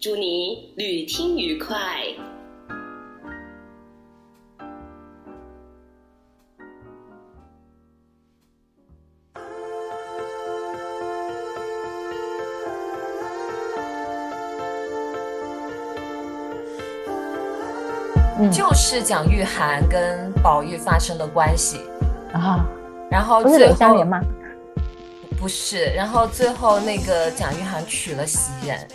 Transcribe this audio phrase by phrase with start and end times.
[0.00, 1.74] 祝你旅听愉快。
[18.52, 21.80] 就是蒋玉菡跟宝玉发生的关系
[22.32, 22.66] 啊，
[23.10, 24.20] 然后不是柳湘莲吗？
[25.44, 28.88] 不是，然后最后那个蒋玉菡娶了袭人，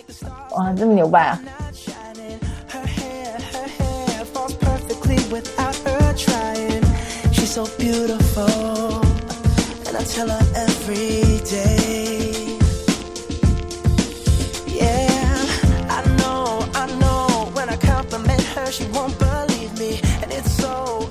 [0.49, 1.39] 哇，这么牛掰啊！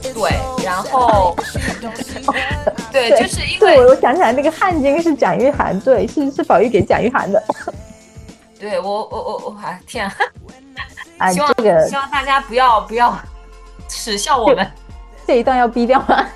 [0.02, 1.36] 对，然后。
[2.92, 7.42] 对，就是因为我我想起来那个汉奸是蒋玉菡，对，是是宝玉给蒋玉菡的。
[8.58, 10.10] 对我我我我啊天
[11.18, 11.30] 啊！
[11.32, 13.16] 希望这个希望大家不要不要
[13.88, 14.66] 耻笑我们，
[15.26, 16.26] 这一段要逼掉吗？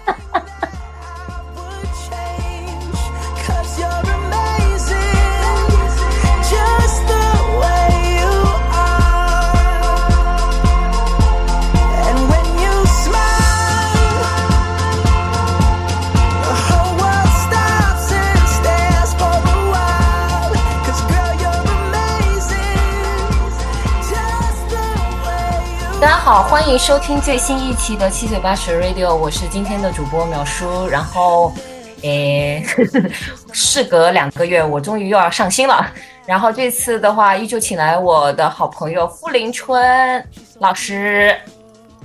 [26.33, 30.89] 好，欢迎收听最新一期的七嘴八舌 Radio，我是今天的主播淼叔。
[30.89, 31.53] 然后，
[32.01, 32.65] 诶，
[33.53, 35.87] 事隔两个月，我终于又要上新了。
[36.25, 40.27] 然后这次的话，依旧请来我的好朋友傅林春
[40.59, 41.37] 老师。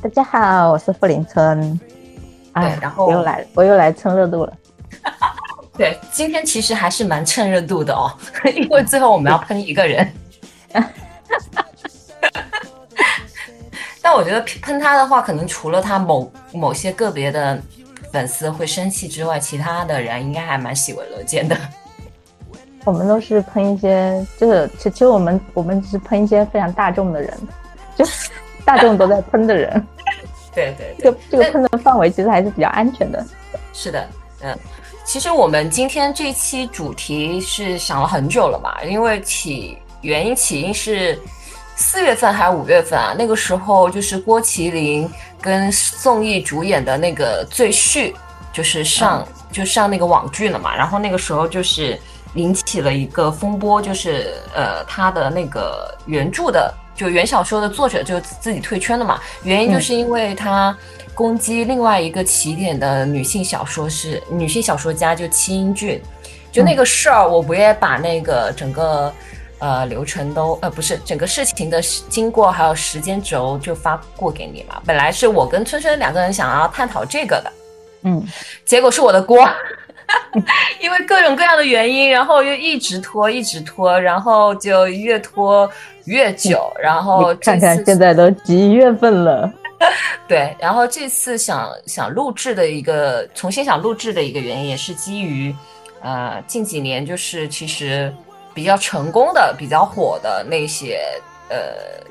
[0.01, 1.79] 大家好，我是傅林春。
[2.51, 4.51] 哎，然后我又来，我又来蹭热度了。
[5.77, 8.11] 对，今天其实还是蛮蹭热度的哦，
[8.53, 10.13] 因为最后我们要喷一个人。
[14.07, 17.61] 但我觉得喷他的话，可能除了他某某些个别的
[18.09, 21.57] 粉丝会生气之外，其他的人应该还蛮喜闻乐见的。
[22.85, 27.37] 我们都是喷一些，就是其其实我们我们只是喷一些非常大众的人，
[27.97, 28.29] 就是
[28.63, 29.85] 大众都在喷的人。
[30.55, 33.25] 对对，这个这个喷的范围其实还是比较安全的。
[33.73, 34.07] 是的，
[34.41, 34.57] 嗯，
[35.03, 41.19] 其实我们今天这期主题是想了很久了嘛，因为起原因起因是。
[41.79, 43.15] 四月份还是五月份啊？
[43.15, 45.07] 那个时候就是郭麒麟
[45.39, 48.11] 跟宋轶主演的那个《赘婿》，
[48.51, 50.75] 就是上就上那个网剧了嘛。
[50.75, 51.97] 然后那个时候就是
[52.33, 59.19] 引起了一个风波，就是呃他的那个原著的就原小说的作者就自己退圈了嘛。
[59.43, 60.75] 原因就是因为他
[61.13, 66.01] 攻击另外一个起点的女性小说是女性小说家，就七英俊。
[66.51, 69.13] 就那个事儿，我不也把那个整个。
[69.59, 74.79] 呃，流程都呃不是整个事情的经过还有时间轴就发过给你嘛。
[74.85, 77.53] 本来是我跟春春两个人想要探讨这个的，
[78.03, 78.23] 嗯，
[78.63, 79.49] 结果是我的锅，
[80.79, 85.67] 因为各种各样的原因，然后又一直拖，一直拖，然后就越拖
[86.05, 89.51] 越久，然后看看现在都几月份了，
[90.27, 95.55] 对，然后这次想想录制的一个重新想录制的一个原因，也是基于
[96.03, 98.13] 呃近几年就是其实。
[98.57, 100.99] 比较成功的、比较火的那些
[101.47, 101.57] 呃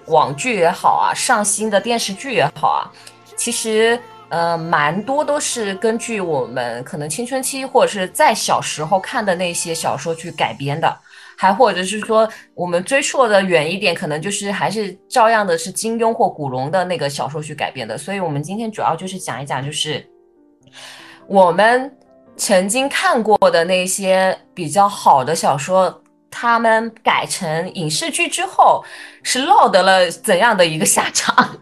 [0.06, 2.86] 网剧也好啊，上新的电视剧也好啊，
[3.34, 10.96] 其实呃蛮多都是根据我们可能青春期或者是在小时候看的那些小说去改编的，
[11.36, 17.98] 还或者是说我们追溯的远一点，可能就是还是照样的是金庸或古龙的那个小说去改编的。
[17.98, 20.08] 所以我们今天主要就是讲一讲，就是
[21.26, 21.92] 我们
[22.36, 26.00] 曾经看过的那些比较好的小说。
[26.30, 28.84] 他们改成影视剧之后，
[29.22, 31.58] 是落得了怎样的一个下场？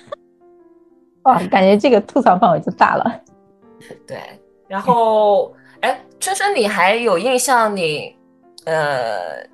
[1.24, 3.20] 哇，感觉这个吐槽范围就大了。
[4.06, 4.18] 对，
[4.68, 7.76] 然后，哎，春春，你还有印象？
[7.76, 8.16] 你
[8.64, 9.46] 呃，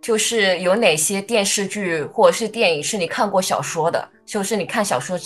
[0.00, 4.08] 就是有哪些电视剧或者是电影是你看过小说的？
[4.24, 5.18] 就是你看小说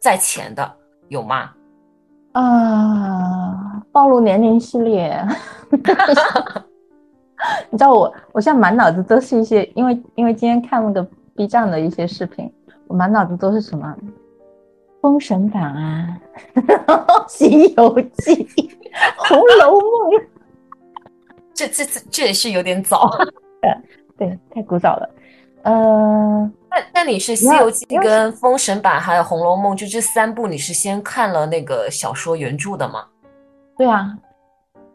[0.00, 0.76] 在前的，
[1.08, 1.50] 有吗？
[2.32, 5.24] 啊，暴露年龄系列。
[7.70, 12.52] 你知道我，我现在满脑子都是一些，因为因为今天看那个 B 站的一些视频，
[12.86, 13.94] 我满脑子都是什么
[15.00, 16.18] 《封神榜》啊，
[17.28, 18.34] 《西游记》
[19.16, 20.20] 《红楼梦》，
[21.54, 23.10] 这这这这也是有点早。
[24.18, 25.10] 对，太古早了。
[25.62, 33.04] 呃，那那你是《西游记》跟《封神榜》还有《红楼梦》，就这三部，你是先看了那个小说原著的吗？
[33.78, 34.14] 对啊，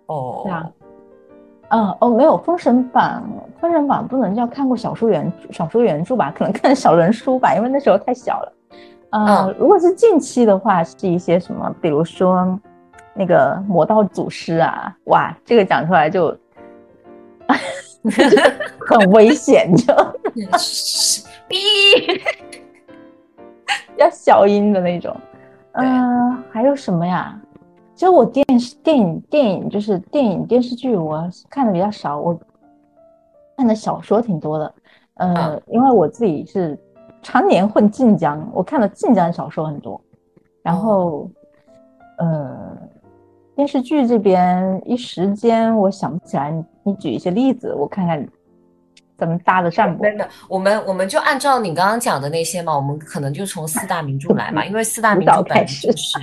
[0.07, 0.71] 哦，对啊，
[1.69, 3.23] 嗯，哦，没有《封神榜》，
[3.61, 6.33] 《封神榜》不能叫看过小说原小说原著吧？
[6.37, 8.53] 可能看小人书吧，因为那时候太小了。
[9.11, 12.59] 嗯，如果是近期的话，是一些什么，比如说
[13.13, 16.35] 那个《魔道祖师》啊，哇，这个讲出来就。
[18.87, 19.91] 很危险， 就
[21.47, 21.57] 逼
[23.97, 25.15] 要小音的那种。
[25.71, 27.35] 嗯，还有什么呀？
[27.95, 32.19] 其实我电视、电影、电影就是电影电视剧，我看的比较少。
[32.19, 32.37] 我
[33.57, 34.73] 看的小说挺多的。
[35.15, 36.77] 呃，因为我自己是
[37.21, 39.99] 常年混晋江，我看的晋江小说很多。
[40.61, 41.29] 然后，
[42.17, 42.77] 呃。
[43.55, 46.51] 电视剧这边一时间我想不起来，
[46.83, 48.27] 你举一些例子，我看看
[49.17, 50.03] 怎么搭得上不？
[50.03, 56.19] 真的，我们我们就按照你刚刚讲的那些嘛，我们可能就从四大名著来嘛， 因为四大名著本来就是，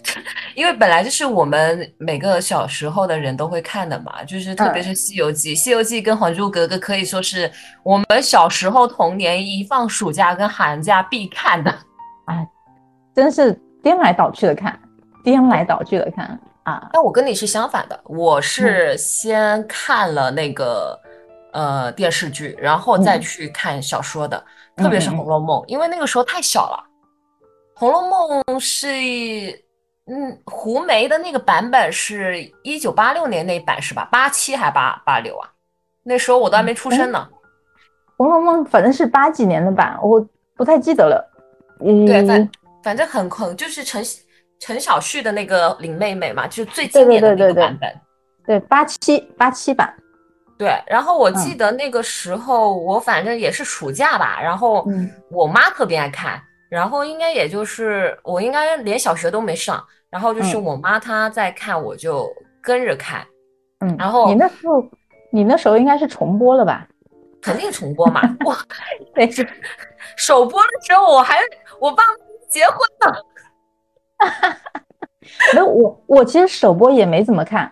[0.54, 7.50] 因为本来就是我们每个小时候的人都会看的嘛，就是特别是《西游记》，《西游记》跟《还珠格格》可以说是
[7.82, 11.70] 我们小时候童年一放暑假跟寒假必看的，
[12.26, 12.46] 哎，
[13.14, 13.52] 真是
[13.82, 14.78] 颠来倒去的看，
[15.24, 16.38] 颠来倒去的看。
[16.64, 20.98] 啊，但我跟你是相反的，我是先看了那个
[21.54, 24.44] 呃电视剧，然后再去看小说的，
[24.76, 26.84] 特别是《红楼梦》，因为那个时候太小了，
[27.74, 28.86] 《红楼梦》是
[30.06, 34.06] 嗯胡梅的那个版本是一九八六年那版是吧？
[34.12, 35.48] 八七还八八六啊？
[36.02, 37.26] 那时候我都还没出生呢，
[38.18, 40.22] 《红楼梦》反正是八几年的版，我
[40.54, 41.32] 不太记得了。
[41.80, 42.50] 嗯，对，反
[42.82, 44.04] 反正很很就是陈。
[44.60, 48.00] 陈小旭的那个林妹妹嘛，就是最经典的那个版本，
[48.46, 49.94] 对八七八七版，
[50.58, 50.74] 对。
[50.86, 54.86] 然后我记得那个时候，我反正也是暑假吧，然后
[55.30, 62.28] 我妈特别爱看，然后应该也就是我应该连小学都没上，然后就是我妈她在看，我就
[62.62, 63.26] 跟着看，
[63.80, 63.96] 嗯。
[63.98, 64.84] 然后你那时候，
[65.30, 66.86] 你那时候应该是重播了吧？
[67.42, 68.56] 肯定重播嘛，我
[69.14, 69.46] 那是
[70.16, 71.38] 首播的时候，我还
[71.78, 72.02] 我爸
[72.48, 73.12] 结婚呢。
[74.16, 74.56] 哈哈，
[75.52, 77.70] 没有我，我其实首播也没怎么看。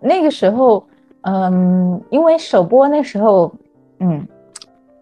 [0.00, 0.88] 那个时候，
[1.22, 3.52] 嗯，因为首播那时候，
[4.00, 4.26] 嗯，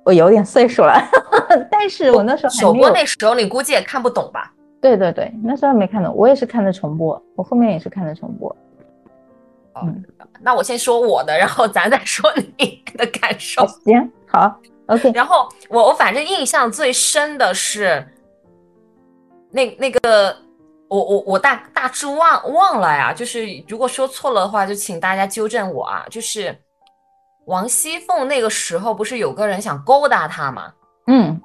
[0.05, 0.95] 我有点岁数了。
[1.71, 4.53] 但是我那时候首播那时候，你估计也看不懂吧？
[4.81, 8.55] 对对对，那时候没看懂，我也是看的重播，我后面也是看的重播。
[9.83, 10.05] 嗯，
[10.41, 13.67] 那我先说我的，然后咱再说你的感受。
[13.85, 14.55] 行，好
[14.87, 15.11] ，OK。
[15.13, 18.07] 然后我我反正印象最深的是
[19.51, 20.37] 那那个。
[20.91, 26.05] 我我我大大致忘忘了呀，就是如果说错了的话，就请大家纠正我啊。
[26.11, 26.55] 就是
[27.47, 30.73] 王熙凤那个时候不是有个人想勾搭她吗？
[31.07, 31.41] 嗯，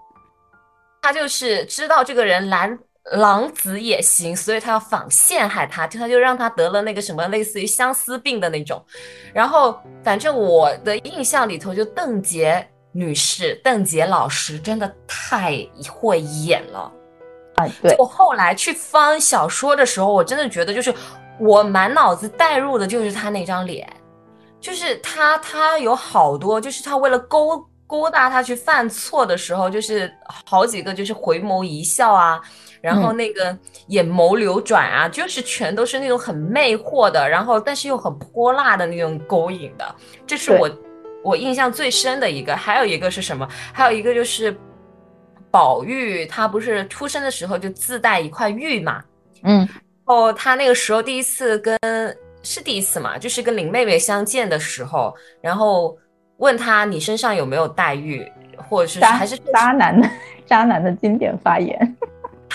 [0.99, 2.79] 她就是知道这个人狼
[3.11, 8.83] 狼子野心，所以她要仿陷害他，就他就让他得了那个什么类似于相思病的那种。
[9.31, 16.91] 然后反正我的印象里头，就邓婕女士、邓婕老师真的太会演了。
[17.55, 20.93] 啊，对，我后来去翻小说的时候，我真的觉得就是
[21.39, 23.87] 我满脑子带入的就是他那张脸，
[24.59, 30.13] 就是他他有好多，就是他为了勾勾搭他去犯错的时候，就是
[30.45, 32.41] 好几个就是回眸一笑啊，
[32.81, 33.57] 然后那个
[33.87, 39.95] 眼眸流转啊，就是全都是那种很魅惑的，然后但是又很泼辣的那种勾引的，
[40.27, 40.69] 这是我
[41.23, 42.53] 我印象最深的一个。
[42.53, 43.47] 还有一个是什么？
[43.71, 44.53] 还有一个就是。
[45.55, 49.01] 宝玉他不是出生的时候就自带一块玉嘛，
[49.43, 49.69] 嗯，然
[50.03, 51.79] 后，他那个时候第一次跟
[52.43, 55.97] 是第一次嘛，就是跟林妹妹相见的时候，然后
[56.39, 58.29] 问他你身上有没有黛玉，
[58.67, 60.09] 或者是还是渣男的
[60.45, 61.97] 渣男的经典发言。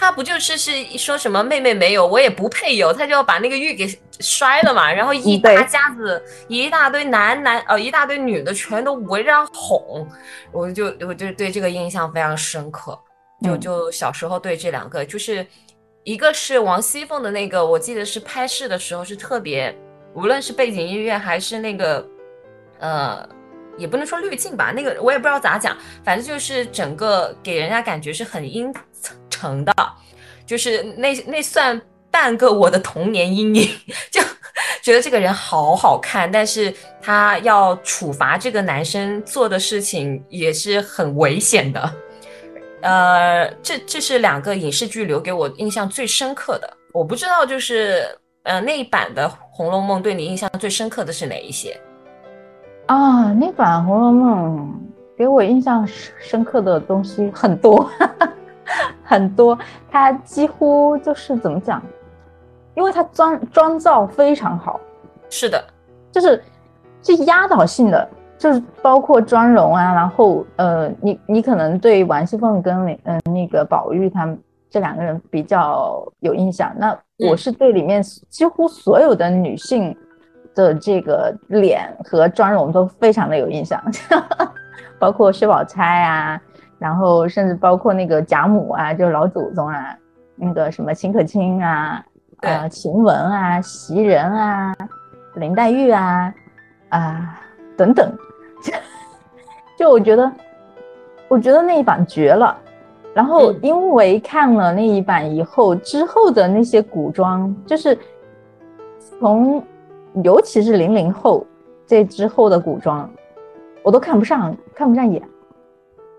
[0.01, 3.87] 他不就是是说什么妹妹没有，我也不配有，他就要把那个玉给
[4.19, 10.09] 摔了嘛，然后一大家子一大堆男男呃一大堆女的全都围着哄，
[10.53, 12.99] 我就 我就对这个印象非常深刻，
[13.45, 15.47] 就就小时候对这两个就是
[16.05, 19.77] 一个是王熙凤的那个，我记得是拍摄的时候是特别，
[20.15, 22.09] 无论是背景音乐还是那个
[22.79, 23.29] 呃
[23.77, 28.73] 也不能说滤镜吧，那个我也不知道咋讲，反正就是整个给人家感觉是很阴。
[29.41, 29.75] 成的，
[30.45, 31.81] 就是那那算
[32.11, 33.69] 半个我的童年阴影，
[34.11, 34.21] 就
[34.83, 41.93] 觉得这个人好好看，但是他要处罚这个男生做的事情也是很危险的，
[42.83, 46.77] 呃，这这是两个影视剧留给我印象最深刻的。
[46.93, 48.05] 我不知道，就是
[48.43, 51.81] 呃那一版的《红楼梦》对你印象最深刻的是哪一些？
[52.87, 54.59] 啊，那版《红楼梦》
[55.17, 55.87] 给我印象
[56.19, 57.89] 深刻的东西很多，
[59.05, 59.59] 很多。
[59.91, 61.83] 它几乎就是怎么讲？
[62.75, 64.81] 因为它妆妆造非常好。
[65.29, 65.63] 是的，
[66.13, 66.43] 就是
[67.03, 68.09] 是压倒性的。
[68.39, 76.73] 就是包括妆容啊，然后呃，你你可能对王熙凤跟那嗯那个宝玉他们这两个人比较有印象。
[76.79, 76.99] 那
[77.29, 79.95] 我是对里面几乎所有的女性
[80.55, 83.79] 的这个脸和妆容都非常的有印象，
[84.99, 86.41] 包括薛宝钗啊，
[86.81, 89.97] 然后甚至包括那个贾母啊，就老祖宗啊，
[90.35, 92.03] 那个什么秦可卿啊，
[92.41, 94.75] 呃，晴雯啊，袭人啊，
[95.35, 96.35] 林黛玉啊，
[96.89, 97.41] 啊
[97.77, 98.11] 等等。
[99.79, 100.33] 就我觉得，
[101.29, 102.57] 我觉得那一版绝了。
[103.13, 107.99] 然后因为看了那一版以后，之后的那些古装，就是
[109.19, 109.63] 从
[110.23, 111.47] 尤其是零零后
[111.87, 113.11] 这之后的古装，
[113.83, 115.23] 我都看不上，看不上眼，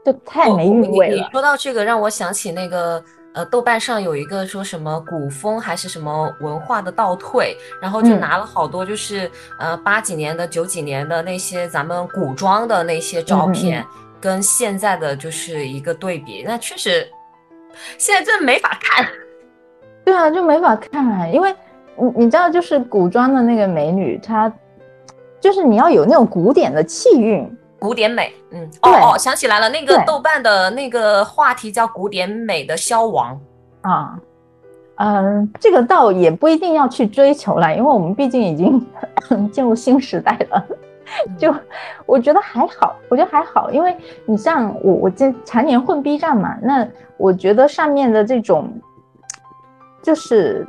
[0.05, 1.15] 就太没韵味了。
[1.15, 3.03] 你说到这个，让我想起那个。
[3.33, 13.85] 呃，豆瓣上有一个说什么古风还是什么文化的倒退，然后就拿了好多就是呃八几年的九几年的那些咱们古装的那些照片，
[14.19, 17.07] 跟现在的就是一个对比，那确实
[17.97, 19.07] 现在真的没法看。
[20.03, 21.55] 对啊，就没法看，因为
[21.95, 24.51] 你你知道，就是古装的那个美女，她
[25.39, 27.49] 就是你要有那种古典的气韵。
[27.81, 33.35] 古典美，嗯，哦哦，想起来了，那个豆瓣的那个话题叫“古典美的消亡”
[33.81, 34.19] 啊，
[34.97, 38.79] 嗯，这个倒也不一定要去追求了，因为我们毕竟已经
[39.51, 40.63] 进入新时代了。
[41.39, 41.51] 就
[42.05, 48.71] 我觉得还好，我觉得还好，因为你像我，我这常年混 B 站嘛，那我觉得上面的这种
[50.03, 50.67] 就是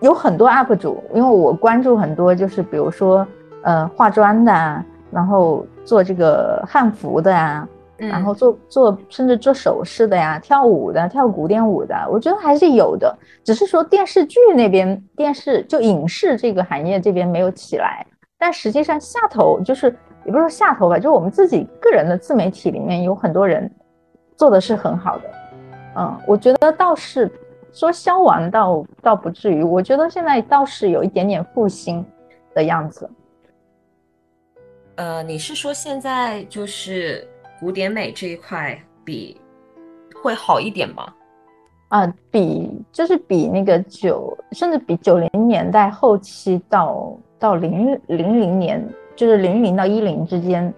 [0.00, 3.24] 有很多 UP 主，因为我关注很多，就是比如说
[3.62, 4.84] 呃化妆的。
[5.10, 13.16] 然后做这个汉服的呀，然后做做甚至做首饰的呀，跳舞的跳古典舞的，我觉得还是有的。
[13.42, 18.06] 只是说电视剧那边电视就影视这个行业这边没有起来，
[18.38, 19.86] 但实际上下头就是
[20.24, 23.70] 也不是说下头吧，就我们自己个人的自媒体里面有很多人
[24.36, 25.24] 做的是很好的。
[25.96, 27.30] 嗯，我觉得倒是
[27.72, 32.04] 说消亡倒倒不至于，我觉得现在倒是有一点点复兴
[32.54, 33.08] 的样子。
[34.98, 37.24] 呃，你是说现在就是
[37.60, 39.40] 古典美这一块比
[40.20, 41.14] 会好一点吗？
[41.90, 50.74] 啊，比就是比那个九，甚至比九零年代后期到到零零零年，就是零零到一零之间，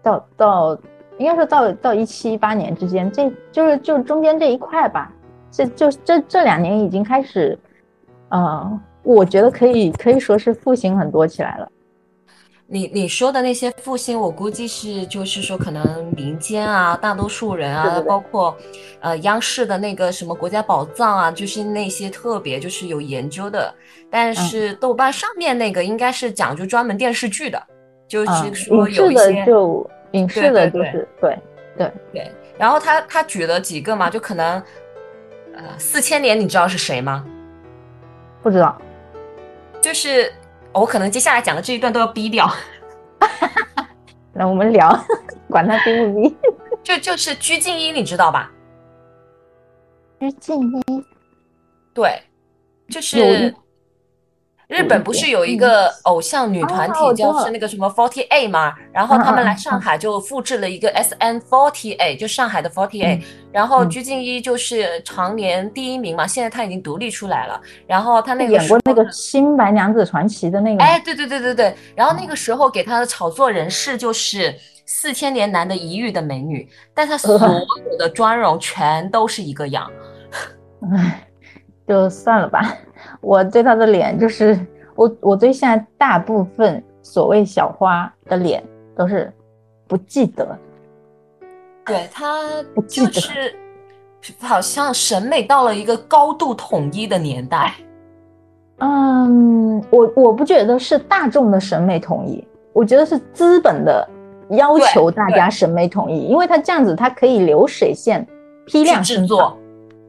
[0.00, 0.78] 到到
[1.18, 5.12] 应该说到到一七一八年之间，这就是就中间这一块吧。
[5.50, 7.58] 这就这这两年已经开始，
[8.28, 11.68] 呃，我觉得可以可以说是复兴很多起来了。
[12.70, 18.54] 你你说的那些复兴，我估计是就是说，可能民间啊，大多数人啊，包括，
[19.00, 23.74] 呃，央视的那个什么国家宝藏啊，就是那些特别就是有研究的。
[24.10, 27.58] 但是豆瓣上面那个应该是讲究专门电视剧的，
[28.06, 31.38] 就是说有一些就影视的，就是对
[31.74, 32.30] 对对。
[32.58, 34.62] 然后他他举了几个嘛，就可能，
[35.54, 37.24] 呃，四千年，你知道是谁吗？
[38.42, 38.76] 不知道，
[39.80, 40.30] 就是。
[40.72, 42.48] 我可能接下来讲的这一段都要逼掉，
[44.32, 44.88] 那我们聊，
[45.48, 46.36] 管他逼不逼，
[46.84, 48.50] 就就是鞠婧祎，你知道吧？
[50.20, 51.04] 鞠婧祎，
[51.94, 52.22] 对，
[52.88, 53.54] 就是。
[54.68, 58.74] 日本不是有一个偶像女团体叫是那个什么 Forty Eight 吗？
[58.92, 63.22] 然后他们来上海就复制了一个 S N Forty Eight，就上海的 Forty Eight。
[63.50, 67.58] 然后鞠婧祎就是常年第一名嘛，现在她已经独立出来了。
[67.86, 71.74] 然后她那个演过那个《新白娘子传奇》的那个，哎，对对对对对。
[71.96, 79.90] 然后那个时候给她的炒作人士就是四千年难得一遇的美女，但她所有的 妆容全都是一个样。
[80.94, 81.26] 唉，
[81.88, 82.76] 就算了吧。
[83.20, 84.58] 我对他的脸就是
[84.94, 88.62] 我，我对现在大部分所谓小花的脸
[88.96, 89.32] 都是
[89.86, 90.58] 不记得。
[91.84, 93.56] 对她就是
[94.40, 97.72] 好像审美到了一个高度统一的年代。
[98.80, 104.06] 嗯，我我不觉得是大众的审美统一，我觉得是资本的
[104.50, 108.26] 要求大家审美统一，因为它这样子它可以流水线
[108.66, 109.56] 批量制作。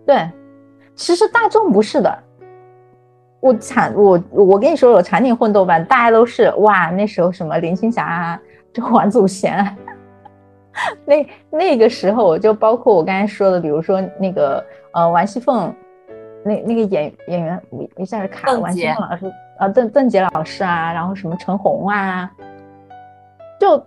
[0.05, 0.29] 对，
[0.95, 2.23] 其实大众不是的。
[3.41, 8.41] 我产我我跟你说，我常年混豆瓣，大家都是哇，那时候什么林青霞啊，
[8.73, 9.75] 就王祖贤啊，
[11.05, 15.73] 那那个时候，我就包括我刚才说的，比如说那个呃，王熙凤，
[16.43, 17.61] 那那个演演员
[17.95, 22.29] 一下子卡了，王熙凤老师啊，邓邓婕老师啊，然后什么陈红啊，
[23.59, 23.81] 就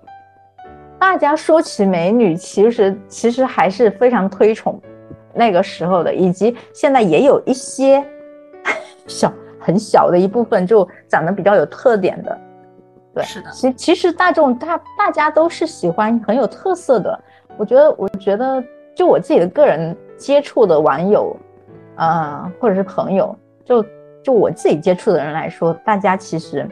[0.98, 4.80] 大家说起美女，其实其实还是非常推崇
[5.34, 8.02] 那个时候的，以及现在也有一些
[9.06, 9.32] 小
[9.62, 12.38] 很小的一部分，就长得比较有特点的。
[13.14, 13.50] 对，是的。
[13.50, 17.18] 其其实大众大大家都是喜欢很有特色的。
[17.56, 18.62] 我觉得，我觉得
[18.94, 21.36] 就我自己的个人接触的网友，
[21.96, 23.84] 啊，或者是朋友，就
[24.22, 26.66] 就我自己接触的人来说，大家其实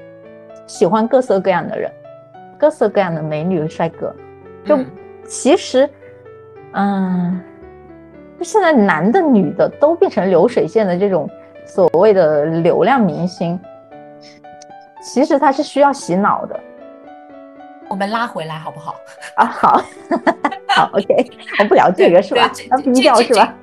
[0.66, 1.92] 喜欢各色各样的人，
[2.59, 4.14] 各色各样的美女帅哥。
[4.64, 4.78] 就
[5.25, 5.88] 其实，
[6.73, 7.40] 嗯，
[8.38, 11.28] 就现在男的女的都变成流水线的这种
[11.70, 13.58] 所谓的流量明星。
[15.02, 16.60] 其实他是需要洗脑的，
[17.88, 18.94] 我们拉回来好不好？
[19.36, 19.82] 啊，好，
[20.68, 22.50] 好，OK，我不聊这个是吧？
[22.70, 23.54] 要低调是吧？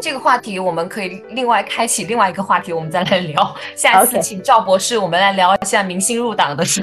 [0.00, 3.54] 这个话题我们可以另外开启另外一个话题，我们再来聊。
[3.76, 6.82] 下一次请赵博士，我们来聊一下明星入党的事。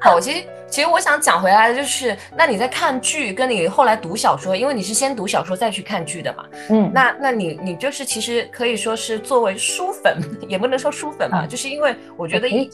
[0.00, 0.44] 好，我其实。
[0.72, 6.46] 其实我想讲回来的就是，那你在看剧，跟你后来读小说，因为你是先读小说再去看剧的嘛。
[6.70, 10.16] 嗯，那那你你就是其实可以说是作为书粉，
[10.48, 12.70] 也不能说书粉嘛，就是因为我觉得一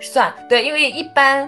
[0.00, 1.46] 算对，因为一般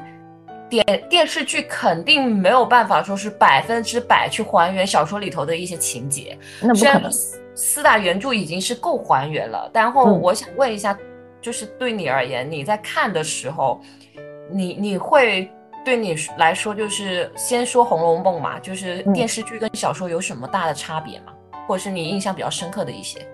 [0.69, 6.39] 电电视剧肯定没有办法说是百分之百去还原小说里头的一些情节。
[6.61, 7.11] 那不可能。
[7.55, 10.95] 四大原著已经是够还原了，然后我想问一下，
[11.41, 13.81] 就是对你而言，你在看的时候，
[14.51, 15.51] 你你会。
[15.85, 21.33] 对你来说，就是先说《红楼梦》嘛，就是电视剧跟小说有什么大的差别吗？
[21.67, 23.27] 或者是你印象比较深刻的一些？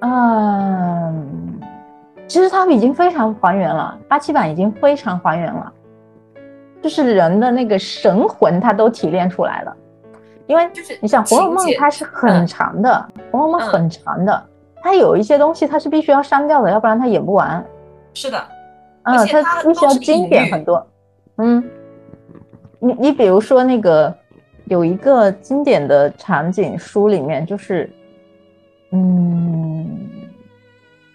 [0.00, 1.60] 嗯，
[2.26, 5.72] 其实他们已经非常还原了，八七版已经非常还原了，
[6.82, 9.76] 就是人的那个神魂，它都提炼出来了。
[10.46, 14.46] 因为就是你想《红楼梦》，它是很长的，《红楼梦》很长的，
[14.82, 17.64] 它有一些东西它是必须要删掉的，要不然它演不完。
[18.14, 18.44] 是的，
[19.04, 20.84] 嗯，它必须要经典很多。
[21.42, 21.64] 嗯，
[22.78, 24.14] 你你比如说那个
[24.66, 27.90] 有一个经典的场景，书里面就是，
[28.90, 29.88] 嗯，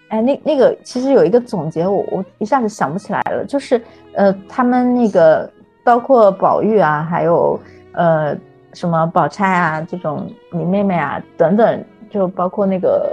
[0.08, 3.80] 哎，那那个其实有一个总结，我我一下子想不起来了，就是
[4.14, 5.48] 呃，他们那个
[5.84, 7.60] 包括宝玉啊，还有
[7.92, 8.36] 呃
[8.72, 13.10] 什么宝钗啊这种你妹妹啊等等，就包括那个。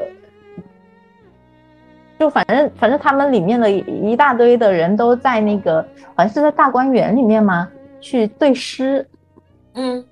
[2.20, 7.68] 就反正反正他们里面的一大堆的人都在那个，好像是在大观园里面吗？
[8.00, 9.06] 去对诗，
[9.74, 10.04] 嗯，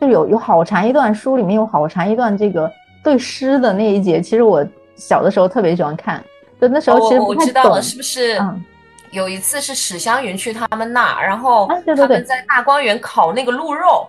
[0.00, 2.70] 就有有好长一段书里面有好长一段这个
[3.04, 4.20] 对诗的那一节。
[4.20, 6.22] 其实我小的时候特别喜欢看，
[6.60, 8.38] 就那时候其实我知道了，是不是？
[8.38, 8.64] 嗯，
[9.10, 14.08] 有一次是史湘云去他们那，然后他们在大观园烤那个鹿肉。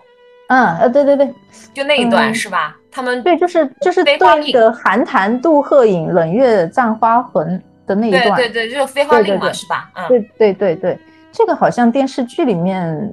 [0.52, 1.34] 嗯呃对对对，
[1.72, 2.76] 就那一段是吧？
[2.90, 9.90] 他们对就是就是对那个寒潭渡鹤影，冷月葬花魂的那一段，对对对，就是飞花令嘛是吧？
[9.94, 10.98] 嗯，对对对对，
[11.32, 13.10] 这个好像电视剧里面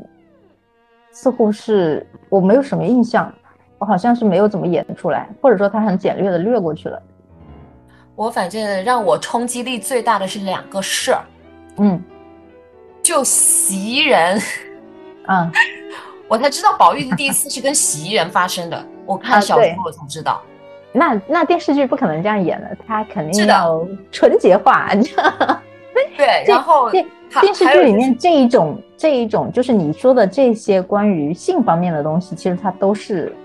[1.14, 3.34] 似乎是我没有什么印象，
[3.78, 7.02] 我好像是没有怎么演出来，或者说他很简略的略过去了。
[8.18, 11.24] 我反正让我冲击力最大的是两个事儿，
[11.78, 12.04] 嗯，
[13.02, 14.38] 就袭人，
[15.28, 15.50] 嗯。
[16.30, 18.86] 我才知道宝玉的第一次是跟袭人发生的。
[19.06, 20.42] 我看小说我才知道。
[20.92, 24.90] 那那电视剧不可能这样演的，他肯定要纯洁化。
[26.16, 27.06] 对，然后电
[27.42, 33.36] 电视剧里面这一种这一种，就是你说的这些关于性方面的东西，其实它都是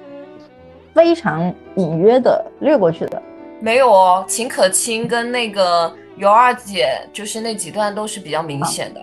[0.92, 3.22] 非常隐约的略过去的。
[3.60, 9.00] 没有哦，秦可卿跟那个尤二姐，就是那几段都是比较明显的。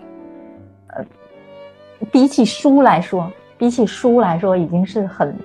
[0.96, 1.06] 呃，
[2.12, 3.32] 比起书来说。
[3.62, 5.38] 比起书来说，已经是很，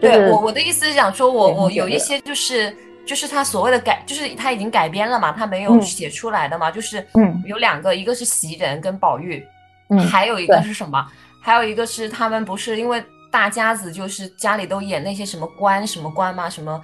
[0.00, 2.72] 对我我的意思是想说，我我有一些就是
[3.04, 9.44] 就是他所谓的改，就是他已经改编了嘛，他没有写出来的嘛，就是嗯，有两个，一个是袭人跟宝玉，
[9.90, 11.04] 嗯，还有一个是什么？
[11.42, 16.48] 还有一个是他们不是因为大家子就是家里都演那些什么官什么官吗？
[16.48, 16.80] 什么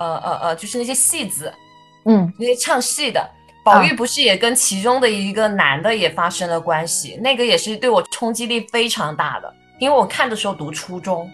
[0.00, 1.52] 呃呃呃，就是那些戏子，
[2.06, 3.22] 嗯，那些唱戏的，
[3.62, 7.18] 宝玉不是也跟其中的一个男的也发生了关系？
[7.20, 9.52] 那个也是对我冲击力非常大的。
[9.78, 11.30] 因为我看的时候读初中，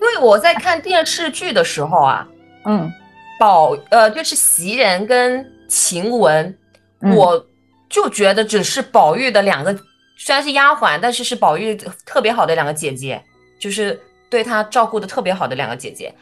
[0.00, 2.26] 因为我在看电视剧的时候啊，
[2.64, 2.90] 嗯，
[3.38, 6.54] 宝呃就是袭人跟晴雯，
[7.16, 7.46] 我
[7.88, 9.76] 就觉得只是宝玉的两个，
[10.16, 11.74] 虽然是丫鬟，但是是宝玉
[12.06, 13.22] 特别好的两个姐姐，
[13.60, 16.14] 就是对他照顾的特别好的两个姐姐。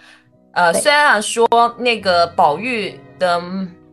[0.53, 1.47] 呃，虽然说
[1.79, 3.41] 那个宝玉的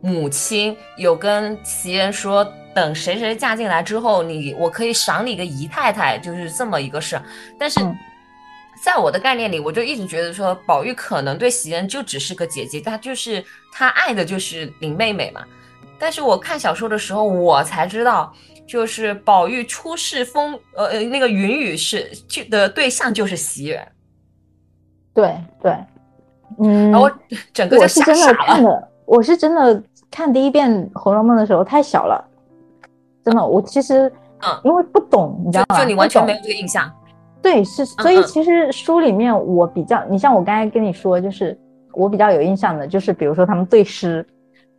[0.00, 2.46] 母亲有跟袭人说。
[2.76, 7.18] 等谁谁嫁进来之后，你我可以赏你个姨太太，就是这么一个事。
[7.58, 7.80] 但是，
[8.84, 15.42] 在我的概念里，我就一直觉得说，宝玉可能对袭人就只是个姐姐，她就是她爱的就是林妹妹嘛。
[15.98, 18.30] 但是我看小说的时候，我才知道，
[18.66, 23.88] 就是宝玉出世风，呃呃，那个云雨是就的对象就是袭人。
[25.14, 25.74] 对对，
[26.58, 27.10] 嗯，我
[27.54, 32.22] 整个我是真的看的，我是真的看第一遍《红楼梦》的时候太小了，
[33.26, 35.80] 真的，我其实嗯，因为不懂，你知道吗？
[35.80, 36.88] 就你完全没有这个印象。
[37.42, 41.58] 对，是，所以其实书里面我比较，你像我刚才跟你说，就是
[41.92, 44.24] 我比较有印象的，就是比如说他们对诗。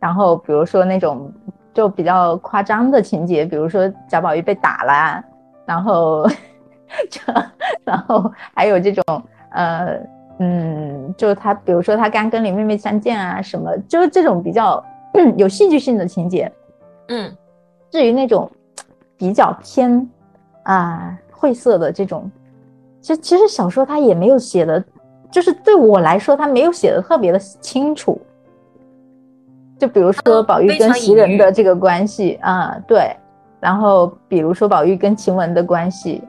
[0.00, 1.30] 然后，比如说那种
[1.74, 5.22] 就比较夸张的情节，比如说贾宝玉被打了，
[5.66, 6.24] 然后
[7.10, 7.20] 就，
[7.84, 10.00] 然后还有这种呃
[10.38, 14.80] 嗯，就他比如说他刚跟林妹妹相见啊什么，就是这种比较
[15.36, 16.50] 有戏剧性的情节。
[17.08, 17.36] 嗯，
[17.90, 18.50] 至于那种
[19.16, 20.08] 比较偏
[20.64, 22.30] 啊晦涩的这种，
[23.00, 24.82] 其实其实小说他也没有写的，
[25.30, 28.20] 就是对我来说他没有写的特别的清楚。
[29.78, 33.16] 就比如说宝玉跟袭人的这个关系啊，对，
[33.60, 36.20] 然后比如说宝玉跟晴雯的关系，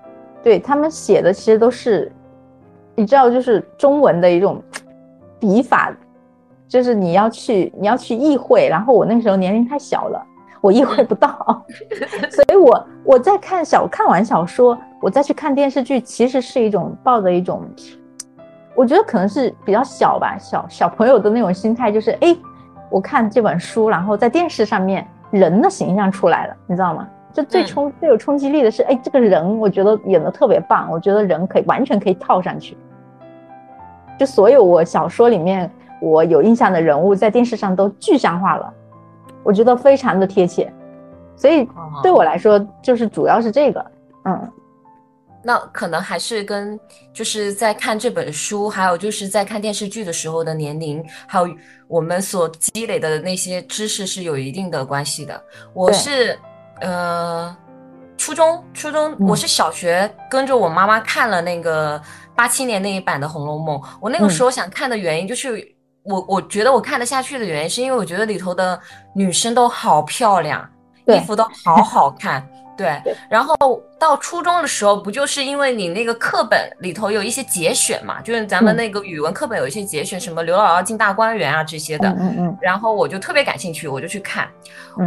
[0.44, 2.12] 对他们写的其实都是，
[2.94, 4.62] 你知道，就是中文的一种
[5.40, 5.92] 笔法，
[6.68, 10.24] 就是你要去你要去意会，然后我那时候年龄太小了，
[10.62, 11.64] 我意会不到，
[12.32, 17.64] 所以我我在看小看完小说，我再去看电视剧，其实是一种抱着一种，
[18.76, 22.36] 我觉得可能是比较小吧，小小朋友的那种心态，就是哎。
[22.92, 27.08] 我看这本书，然后在电视上面人的形象出来了，你知道吗？
[27.32, 32.76] 就最冲最有冲击力的是，哎，这个人我觉得演的特别棒，我觉得人可以完全可以套上去。
[34.18, 38.74] 就所有我小说里面我有印象的人物，在电视上都具象化了，
[39.44, 40.72] 我觉得非常的贴切。
[41.36, 41.68] 所以
[42.04, 43.86] 对我来说，就是主要是这个，
[44.26, 44.52] 嗯。
[45.42, 46.78] 那可能还是跟
[47.14, 51.48] 就是在看这本书，还有就是在看电视剧的时候的年龄，还有
[51.88, 55.42] 我们所积累的那些知识是有一定的关系的。
[55.74, 56.38] 我是
[56.82, 57.56] 呃
[58.18, 62.00] 初中，初中我是小学跟着我妈妈看了那个
[62.36, 63.78] 八七年那一版的《红楼梦》。
[64.02, 65.66] 我那个时候想看的原因就是
[66.10, 68.80] 我我觉得我看得下去的原因，是因为我觉得里头的
[69.14, 70.68] 女生都好漂亮，
[71.06, 72.46] 衣服都好好看。
[72.76, 72.98] 对，
[73.30, 73.56] 然后
[74.00, 84.50] 到初中的时候，不就是因为你那个课本里头有一些节选嘛，就是咱们那个语文课本有一些节选，什么刘姥姥进大观园啊这些的，嗯嗯，然后我就特别感兴趣，我就去看，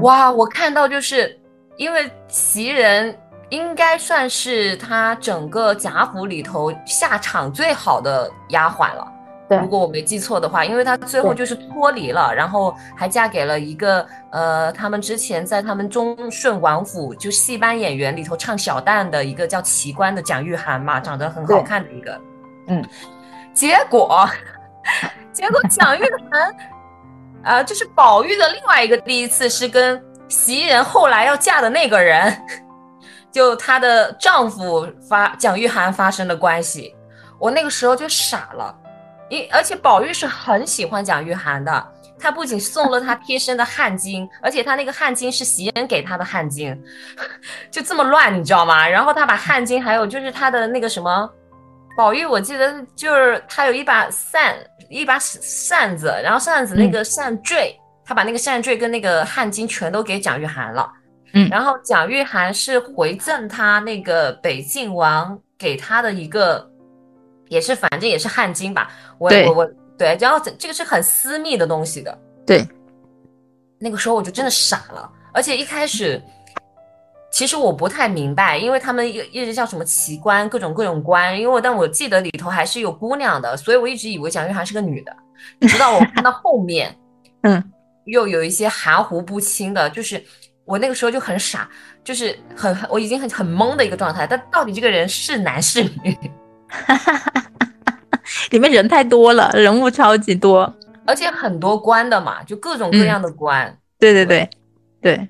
[0.03, 1.35] 哇，我看到就是
[1.79, 9.09] 因为袭人应该算是他整个贾府里头下场最好的丫鬟了。
[9.49, 22.21] 如果我没记错的话，因为她最后就是脱离了，然后还嫁给了一个呃，他们之前在他们忠顺王府就戏班演员里头唱小旦的一个叫奇观的蒋玉菡嘛，长得很好看的一个，
[22.69, 22.83] 嗯，
[23.53, 24.27] 结果
[25.33, 26.55] 结果蒋玉菡
[27.43, 32.35] 啊，就是宝玉的另外一个第一次是跟袭人后来要嫁的那个人，
[33.31, 36.95] 就她的丈夫发蒋玉菡发生的关系，
[37.39, 38.75] 我那个时候就傻了。
[39.33, 46.79] 因而且宝玉是很喜欢蒋玉菡的，他不仅送了他贴身的汗巾，而且他那个汗巾是袭人给他的汗巾，
[47.73, 48.87] 就这么乱，你知道吗？
[48.87, 51.31] 然后他把汗巾，还有就是他的那个什么，
[51.97, 54.55] 宝玉我记得就是他有一把扇，
[54.91, 60.93] 一把扇子，然后扇子那个扇坠，他把那个扇坠跟那个汗巾全都给蒋玉菡了，
[61.33, 66.71] 嗯，然后蒋玉菡是回赠他那个北静王给他的一个。
[67.53, 68.91] 也是，反正也是汗巾吧。
[69.19, 72.19] 我我我，对，然后这这个是很私密的东西的。
[72.47, 72.67] 对，
[73.79, 76.21] 那个时候我就真的傻了，而且一开始
[77.31, 81.39] 其实我不太明白，因为他们一一直叫什么奇观，各种各种观。
[81.39, 85.15] 因为但我记得里头还是有姑娘的，所以我一直以为蒋玉菡是个女的。
[85.69, 86.97] 直到我看到后面，
[87.45, 87.63] 嗯，
[88.07, 90.25] 又有一些含糊不清的，就是
[90.65, 91.69] 我那个时候就很傻，
[92.03, 94.27] 就是很我已经很很懵的一个状态。
[94.27, 96.17] 但到底这个人是男是女？
[96.73, 97.41] 哈哈哈哈
[98.11, 98.21] 哈！
[98.51, 100.75] 里面人太多了，人物超级多，
[101.07, 103.77] 而且很多关的嘛，就各种各样的官。
[103.99, 104.49] 对对对
[105.01, 105.29] 对，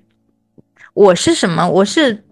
[0.95, 1.69] 我是什么？
[1.69, 2.25] 我是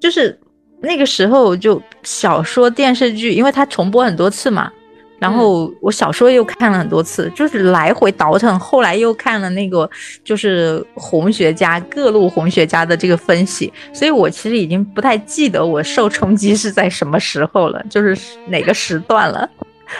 [0.00, 0.38] 就是
[0.80, 4.70] 那个时候就小说、电视剧，因为它重播很多次嘛。
[5.18, 8.58] 然后我小说又看了很多次，就是来回倒腾。
[8.58, 9.88] 后来又看了那个，
[10.22, 19.48] 就是红学家各路红学家的这个分析，所以我其实已经不太记得我受冲击是在什么时候了，就是哪个时段了。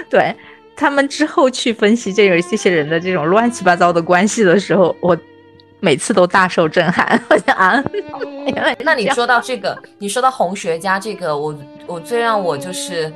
[0.09, 0.35] 对
[0.77, 5.17] 他们之后去分析这个这些人的这种乱七八糟的关系的时候，我
[5.81, 7.21] 每次都大受震撼。
[7.31, 7.83] 我想啊，
[8.85, 13.13] 那你说到这个，你说到红学家这个，我我最让我就是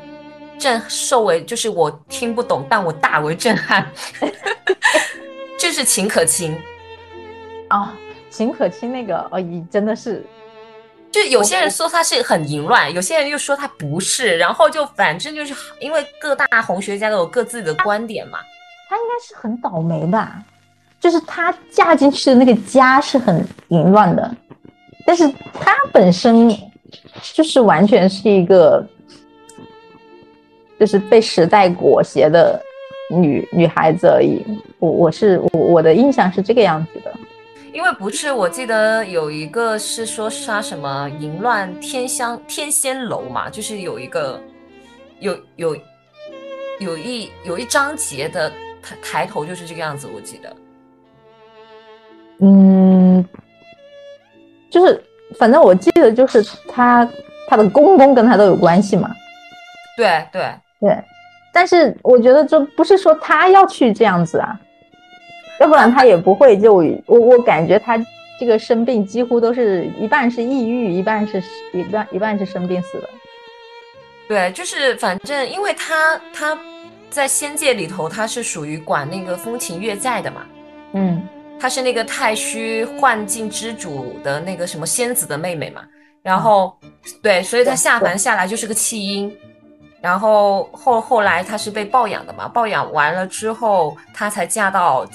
[0.63, 3.85] 震受为就是我听不懂，但我大为震撼，
[5.59, 6.57] 就是秦可卿
[7.69, 7.93] 啊，
[8.31, 10.25] 秦可卿那个哦，真的是。
[11.11, 18.39] 就有些人说他是很淫乱，有些人又说他不是，然后就反正就是因为各大红学家都有各自的观点嘛。
[18.89, 20.41] 他应该是很倒霉吧？
[21.01, 24.35] 就是他嫁进去的那个家是很淫乱的，
[25.05, 26.49] 但是他本身
[27.35, 28.87] 就是完全是一个，
[30.83, 32.61] 就是被时代裹挟的
[33.09, 34.45] 女女孩子而已。
[34.81, 37.15] 我我是我我的印象是这个样子的。
[37.73, 44.43] 因为不是，我记得有一个是说杀什么淫乱天香天仙楼嘛，就是有一个
[45.21, 45.77] 有有
[46.81, 48.51] 有一有一章节的
[48.83, 50.57] 抬抬头就是这个样子，我记得。
[52.41, 53.25] 嗯，
[54.69, 55.01] 就是
[55.39, 57.09] 反正我记得就是他
[57.49, 59.09] 他的公公跟他都有关系嘛。
[59.97, 60.51] 对对
[60.83, 61.03] 对，
[61.55, 64.61] 但是我觉得这不是说他要去这样子啊。
[65.61, 67.97] 要不然他也不会就我我感觉他
[68.41, 71.41] 这个生病几乎都是一半是抑郁，一半是
[71.73, 73.09] 一半一半是生病死的。
[74.29, 76.59] 对，就是反正因为他他
[77.11, 80.47] 在仙界里头他是属于管那个风情月债的嘛，
[80.95, 81.23] 嗯，
[81.61, 85.83] 他是那个太虚幻境之主的那个什么仙子的妹妹嘛，
[86.23, 86.77] 然后
[87.23, 89.33] 对，所以他下凡下来就是个弃婴，
[90.03, 95.07] 然后后后来她是被抱养的嘛，抱养完了之后她才嫁到。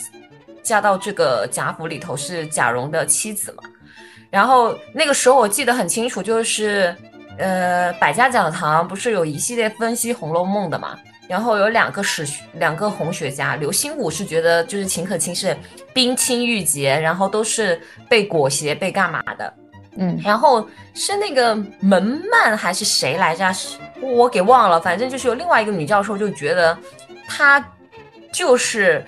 [0.63, 3.63] 嫁到这个贾府里头是贾蓉的妻子嘛，
[4.30, 6.93] 然后那个时候我记得很清楚，就是
[7.38, 15.56] 呃百家讲堂不是有一系列分析《红楼梦》的嘛，然后有两个史两个红学家，刘心武是觉得就是秦可卿是
[15.93, 19.54] 冰清玉洁，然后都是被裹挟被干嘛的，
[19.97, 23.51] 嗯，然后是那个门曼还是谁来着？
[24.01, 26.77] 我给忘了，反正就是有另外一个女教授就觉得
[27.27, 27.63] 她
[28.31, 29.03] 就是。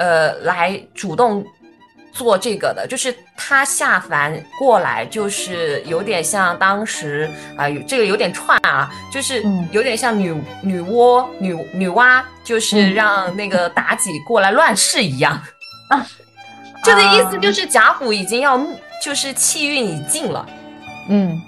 [0.00, 1.44] 呃，来主动
[2.12, 15.32] 做这个的，就是她下凡过来，就是有点像当时啊，这个有点串啊，就是有点像女女娲女女娲，就是让那个妲己过来乱世一样
[15.90, 16.06] 啊，
[16.84, 18.56] 这个意思就是贾府已经要
[19.02, 20.46] 就是气运已尽了，
[21.08, 21.40] 嗯，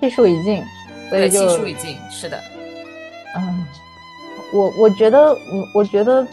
[0.00, 0.62] 气数已尽，
[1.10, 2.38] 对，气数已尽，是的，
[3.36, 3.64] 嗯，
[4.52, 6.26] 我我觉得，我我觉得。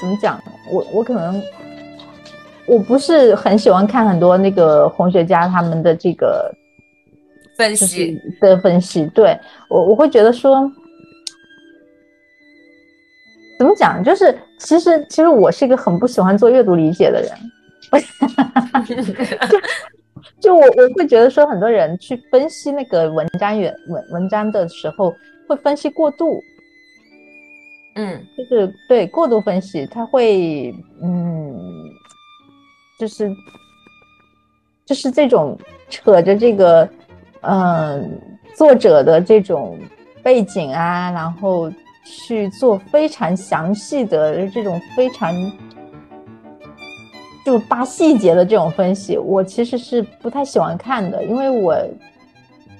[0.00, 0.42] 怎么讲？
[0.68, 1.40] 我我可能
[2.66, 6.52] 我不是很喜欢看很多那个红学家他们的这个
[7.56, 9.06] 分析的分析。
[9.14, 9.38] 对
[9.70, 10.70] 我我会觉得说，
[13.56, 14.02] 怎么讲？
[14.02, 17.30] 就是其实其实我是一个很不喜欢做阅读理解的人。
[18.86, 19.60] 就
[20.40, 25.14] 就我我会觉得说，很多人去分析那个文章原文文章的时候，
[25.48, 26.42] 会分析过度。
[27.96, 31.54] 嗯，就是对过度分析，他会嗯，
[32.98, 33.30] 就是
[34.84, 35.56] 就是这种
[35.88, 36.88] 扯着这个
[37.42, 38.20] 嗯
[38.56, 39.78] 作者的这种
[40.22, 41.70] 背景啊，然后
[42.04, 45.32] 去做非常详细的这种非常
[47.44, 51.76] 就扒细节的这种分析，我其实是不太喜欢看的，因为我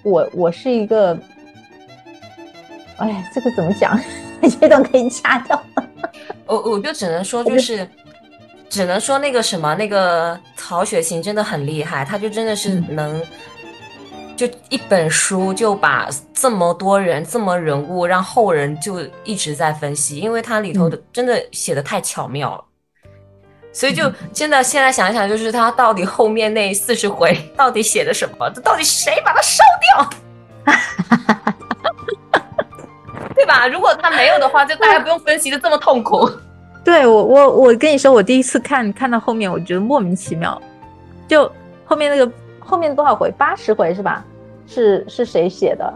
[0.03, 1.19] 我我是一个，
[2.97, 3.99] 哎，这个怎么讲？
[4.61, 5.63] 这段可以掐掉。
[6.47, 7.89] 我我就只能说，就是
[8.69, 13.23] 只能说那个什么，那个曹雪芹真的很厉害，他就真的是能，
[14.37, 22.65] 就一本书就把这么多人、这么人物，让后人就一直在分析，因为它里头的真的写的太巧妙了。
[23.75, 28.49] 所以就真的现在想一想，就是他到底后面那四十回 到底写的什么？
[28.55, 30.09] 这到底谁把它烧掉？
[33.35, 33.67] 对吧？
[33.67, 36.31] 如果他没有的话，就大家不用分析的这么痛苦。
[36.85, 40.61] 对我，我我跟你说，我第一次看看到后面，我觉得莫名其妙。
[41.27, 41.51] 就
[41.85, 43.31] 后面那个后面多少回？
[43.33, 44.25] 八十回是吧？
[44.69, 45.93] 是是谁写的？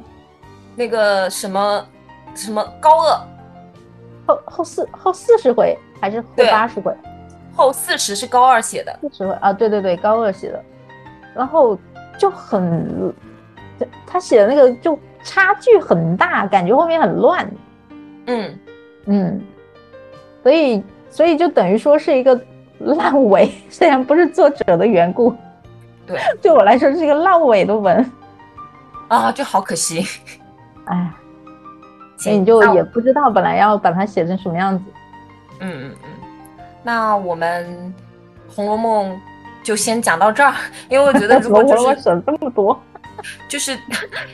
[0.75, 1.87] 那个什么
[2.35, 3.21] 什么高鹗？
[4.27, 6.93] 后后四后四十回还是后八十回？
[7.59, 8.99] 后四十是高二写的。
[9.03, 10.65] 四十啊，对对对，高二写的。
[11.35, 11.79] 然后
[12.17, 13.13] 就很，
[14.07, 14.99] 他写的那个就。
[15.25, 17.47] 差距很大，感觉后面很乱。
[18.27, 18.59] 嗯
[19.07, 19.41] 嗯，
[20.43, 22.41] 所以所以就等于说是一个
[22.79, 25.35] 烂尾，虽然不是作者的缘故，
[26.07, 28.11] 对，对我来说是一个烂尾的文
[29.09, 30.07] 啊，就好可惜。
[30.85, 31.13] 哎，
[32.17, 34.85] 所以你就也不知道本来要把它写成什么样子。
[35.61, 36.11] 嗯嗯嗯，
[36.83, 37.67] 那我们
[38.55, 39.13] 《红楼梦》
[39.63, 40.55] 就先讲到这儿，
[40.89, 42.81] 因为我觉得如果 就我是省这么多，
[43.49, 43.79] 就是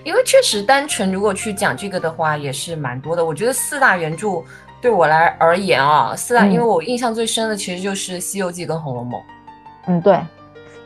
[0.04, 3.24] 因为确实单纯如果去讲这个的话，也是蛮多的。
[3.24, 4.42] 我觉得四大原著
[4.80, 9.20] 对我来而言啊，四大，嗯因为我印象最深的其实就是《西游记》跟《红楼梦》。
[9.86, 10.18] 嗯，对。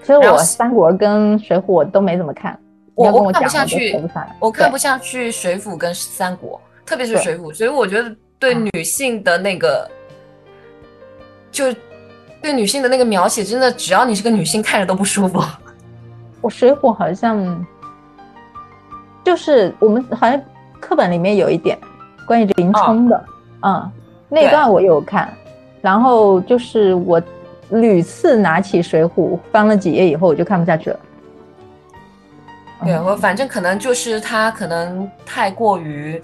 [0.04, 2.58] 所以我三国跟水浒我都没怎么看，
[2.94, 3.94] 我我看不下去
[4.40, 9.86] 我看不下去水浒跟三国，特别是水浒，所以我觉得对啊女性的那个，
[11.50, 11.64] 就
[12.40, 15.42] 对女性的那个描写，真的只要你是个女性，看着都不舒服。
[16.40, 17.66] 我水浒好像
[19.24, 20.40] 就是我们好像
[20.80, 21.76] 课本里面有一点
[22.26, 23.24] 关于林冲的，
[23.62, 23.90] 嗯，
[24.28, 25.32] 那段我有看，
[25.80, 27.20] 然后就是我
[27.70, 30.96] 屡次拿起水浒翻了几页以后，我就看不下去了。
[32.80, 36.22] 嗯对我反正可能就是他可能太过于。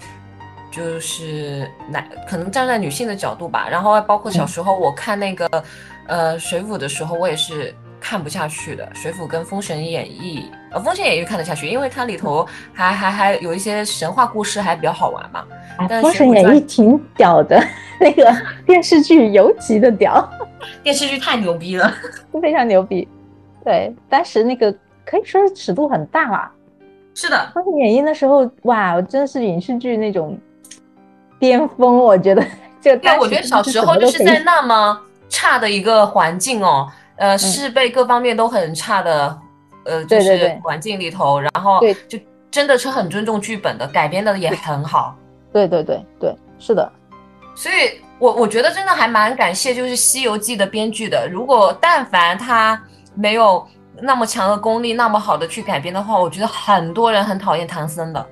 [0.75, 5.63] 就是男，可能站在女性的角度吧，然后包括小时候我看那个，
[6.07, 8.85] 呃，水浒的时候，我也是看不下去的。
[8.93, 15.45] 水浒跟《封神演义》，呃，《封神演义》看得下去，因为它里头还还还有一些神话故事，还比较好玩嘛。
[15.77, 17.57] 哎但封神演义》挺屌的，
[17.99, 18.35] 那个
[18.65, 20.29] 电视剧尤其的屌，
[20.83, 21.93] 电视剧太牛逼了。
[22.41, 23.07] 非常牛逼。
[23.63, 24.69] 对，当时那个
[25.05, 26.51] 可以说是尺度很大啦。
[27.13, 30.37] 是的，《封神演义》那时候，哇，真的是影视剧那种
[31.45, 32.43] 巅峰，我觉得
[32.81, 39.37] 这个对，我觉得小时候就是在那么差的一个环境哦，呃，是被各方面都很差的，
[39.85, 42.17] 呃，就是环境里头，然后对就
[42.49, 45.15] 真的是很尊重剧本的，改编的也很好。
[45.53, 46.91] 对对对对，是的，
[47.55, 51.29] 所以我我觉得真的还蛮感谢，就是《西游记》的编剧的。
[51.29, 52.81] 如果但凡他
[53.13, 53.65] 没有
[54.01, 58.25] 那么强的功力，那么好的去改编的话，我觉得很多人很讨厌唐僧的。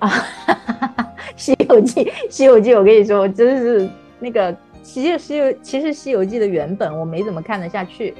[0.06, 0.08] 啊，
[1.36, 8.14] 《西游记》《西游记》，我跟你说，我真是那个西游西游，其实《西游记》的原本我没怎么看得下去，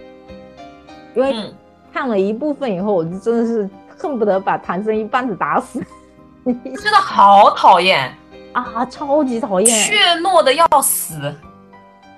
[1.14, 1.52] 因为嗯，
[1.92, 5.82] 看了一部分以后，我就真的是恨不得把唐僧一棒子打死。
[6.44, 8.14] 真的好讨厌，
[8.52, 9.68] 啊，超级讨厌。
[9.86, 11.34] 怯懦的要死。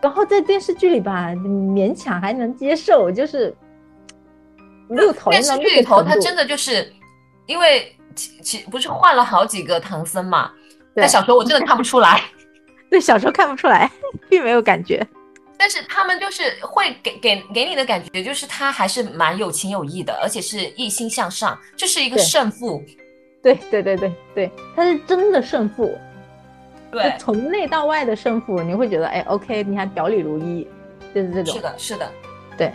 [0.01, 3.55] 然后在电视剧里吧，勉强还能接受，就是
[4.88, 6.92] 没有讨厌电到那个视剧里头，他真的就是
[7.46, 10.51] 因为其其不是换了好几个唐僧嘛？
[10.94, 12.22] 对但小时候我真的看不出来，
[12.90, 13.90] 对小时候看不出来，
[14.29, 15.07] 并没有感觉。
[15.57, 22.83] 但是他们就是会给给给你的感觉，就是他还是蛮有情有义的，而且是一心向上，就是一个对胜负。
[23.42, 25.96] 对对对对对，他是真的胜负，
[26.90, 30.68] 对，从内到外的胜负，你会觉得哎，OK，你还表里如一，
[31.14, 31.55] 就是这种。
[31.55, 32.12] 是的，是的。
[32.57, 32.72] 对，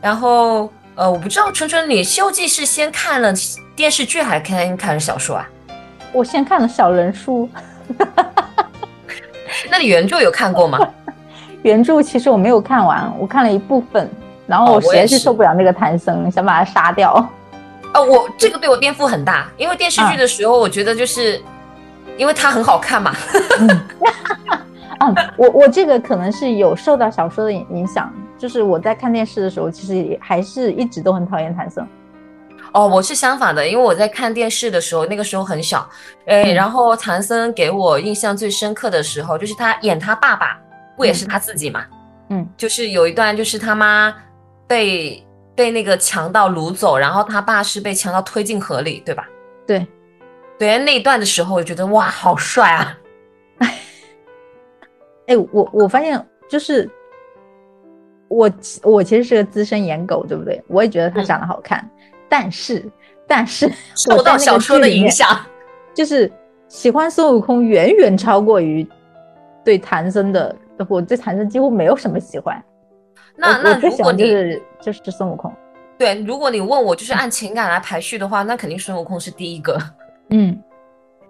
[0.00, 3.32] 然后呃，我不知道春春，你《西游记》是先看了
[3.74, 5.48] 电视剧还是看看了小说啊？
[6.12, 7.48] 我先看了小人书，
[9.68, 10.78] 那你原著有看过吗？
[11.62, 14.08] 原著其实我没有看完，我看了一部分，
[14.46, 17.14] 然后哦我实在是受不了那个唐僧，想把他杀掉。
[17.92, 21.42] 哦，我这个对我颠覆很大，因为电视剧的时候，我觉得就是
[22.16, 23.12] 因为它很好看嘛。
[25.00, 31.86] 嗯， 我我这个可能是有受到小说的影影响，就是我在看电视的时候，其实也还是一直都很讨厌唐僧。
[32.72, 35.88] 哦，我是相反的，因为我在看电视的时候，那个时候很小，
[36.26, 40.58] 哎，嗯然后唐僧给我印象最深刻的时候，就是他演他爸爸，
[40.96, 41.84] 不也是他自己嘛？
[42.30, 44.12] 嗯，就是有一段，就是他妈
[44.66, 49.28] 被被那个强盗掳走，然后他爸是被强盗推进河里，对吧？
[49.66, 49.86] 对，
[50.58, 52.98] 对，那一段的时候，我觉得哇，好帅啊！
[55.28, 56.90] 哎，我我发现就是
[58.28, 58.50] 我
[58.82, 60.62] 我其实是个资深颜狗，对不对？
[60.66, 61.88] 我也觉得他嗯长得好看，
[62.28, 62.84] 但是
[63.26, 65.28] 但是 受到小说的影，响，
[65.94, 66.30] 就是
[66.68, 68.86] 喜欢孙悟空远远超过于
[69.64, 70.54] 对唐僧的，
[70.88, 72.62] 我对唐僧几乎没有什么喜欢。
[73.36, 75.52] 那那如果你就是就是孙悟空，
[75.98, 79.78] 对，如果你问我就是按情感来排序的话，那肯定孙悟空是第一个。
[80.30, 80.58] 嗯，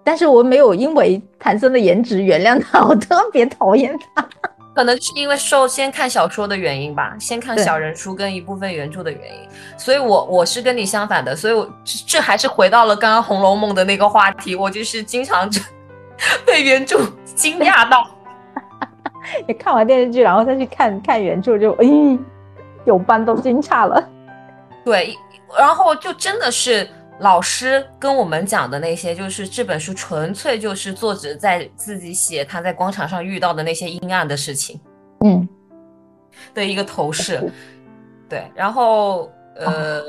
[0.03, 4.29] 但是我没有因为唐僧的颜值原谅他，我特别讨厌他。
[4.75, 9.49] 可能是因为受先看小说的原因吧，先看小人书跟一部分原著的原因，
[9.79, 15.49] 所以我我是跟你相反的，所以我这这还是回到了刚刚《红楼梦》的那个话题，我就是经常
[16.45, 18.07] 被原著惊讶到。
[19.49, 21.87] 你看完电视剧，然后再去看看原著就，哎，
[22.85, 24.03] 有斑都惊诧了。
[24.85, 25.17] 对，
[25.57, 26.87] 然后就真的是
[27.21, 34.81] 老师跟我们讲的那些，就是这本书纯粹就是作者在自己写他在广场上遇到的那些阴暗的事情。
[35.25, 35.49] 嗯，
[36.53, 37.41] 的一个头饰。
[38.29, 40.03] 对，然后呃，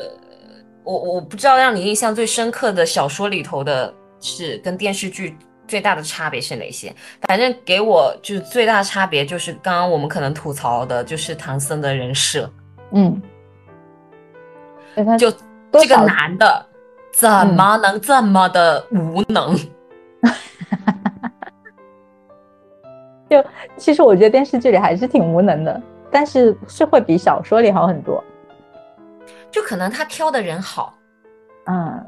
[0.84, 5.38] 我我不知道让你印象最深刻的小说里头的是跟电视剧
[5.68, 6.94] 最大的差别是哪些？
[7.28, 12.52] 反正给我就是最大的差别就是刚刚我们可能吐槽的，就是唐僧的人设。
[12.92, 13.22] 嗯，
[15.20, 15.32] 就
[15.72, 16.66] 这个男的
[17.16, 19.56] 怎么能这么的无能？
[23.30, 23.44] 就
[23.78, 28.24] 其实我觉得电视剧里还是挺无能的，但是是会比小说里好很多。
[29.50, 30.94] 就可能他挑的人好，
[31.68, 32.06] 嗯，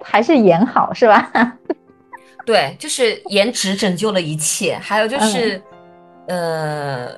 [0.00, 1.30] 还是演好是吧？
[2.46, 4.78] 对，就是颜值拯救了一切。
[4.80, 5.62] 还有就是，
[6.28, 7.08] 呃，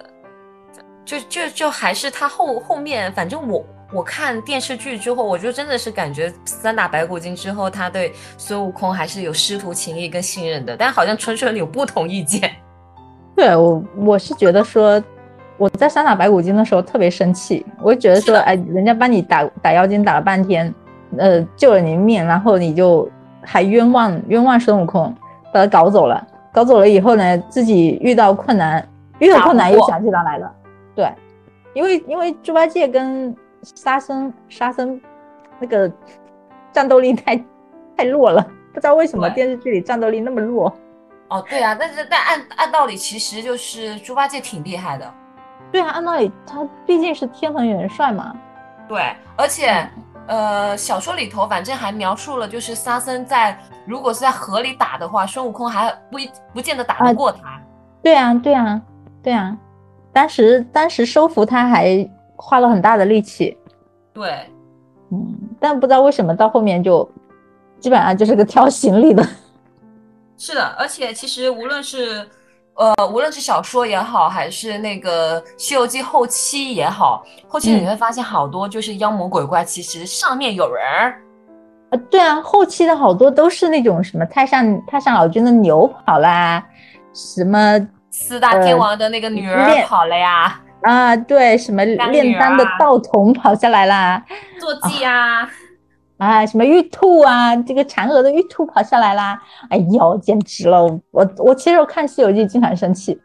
[1.05, 10.76] 就就就还是他后后面，反正我我看电视剧之后，我就真的是感觉三打白骨精之后，他对孙悟空还是有师徒情谊跟信任的。
[10.76, 12.51] 但好像春春有不同意见。
[13.37, 15.03] 对我，我是觉得说，
[15.57, 20.74] 我在三打白骨精的时候特别生气，我就觉得说，哎，人家帮你打打妖精打了半天，
[21.16, 23.09] 呃，救了你命，然后你就
[23.43, 25.14] 还冤枉冤枉孙悟空，
[25.53, 28.84] 把他搞走了，搞走了以后呢，自己遇到困难，
[29.20, 30.53] 遇到困难又想起他来了，
[30.95, 31.09] 对，
[31.74, 33.32] 因为因为猪八戒跟
[33.62, 35.00] 沙僧沙僧
[35.59, 35.90] 那个
[36.72, 37.36] 战斗力太
[37.96, 38.42] 太弱了，
[38.72, 40.72] 不知道为什么电视剧里战斗力那么弱。
[41.28, 45.14] 哦，对啊，但是但按按道理，其实就是猪八戒挺厉害的。
[45.72, 48.34] 对啊，按道理他毕竟是天蓬元帅嘛。
[48.88, 49.88] 对，而且
[50.28, 57.61] 呃，小说里头反正还描述了，就是沙僧在如果是在河里打的话，孙悟空还不一不见得打得过他。
[58.02, 58.80] 对啊，对啊，
[59.20, 59.57] 对啊，
[60.12, 63.57] 当时当时收服他还花了很大的力气。
[64.12, 64.30] 对，
[65.11, 67.09] 嗯，但不知道为什么到后面就
[67.80, 69.26] 基本上就是个挑行李的。
[70.39, 72.28] 是的，而且其实无论是，
[72.74, 81.22] 呃，无论是小说也好，还是那个《西游记》后期也好，后期你会发现好多就是妖魔鬼怪，其实上面有人儿。
[81.91, 86.62] 啊，对啊，后期的好多都是那种什么太上太上老君的牛跑啦，
[87.14, 87.80] 什么
[88.11, 94.24] 四大天王的那个女儿跑了呀，啊，对，什么炼丹的道童跑下来啦，
[94.61, 95.51] 坐骑啊。
[96.18, 99.39] 啊，什么玉兔啊，这个嫦娥的玉兔跑下来啦！
[99.68, 100.82] 哎呦，简直了！
[101.11, 103.20] 我我其实我看《西游记》经常生气。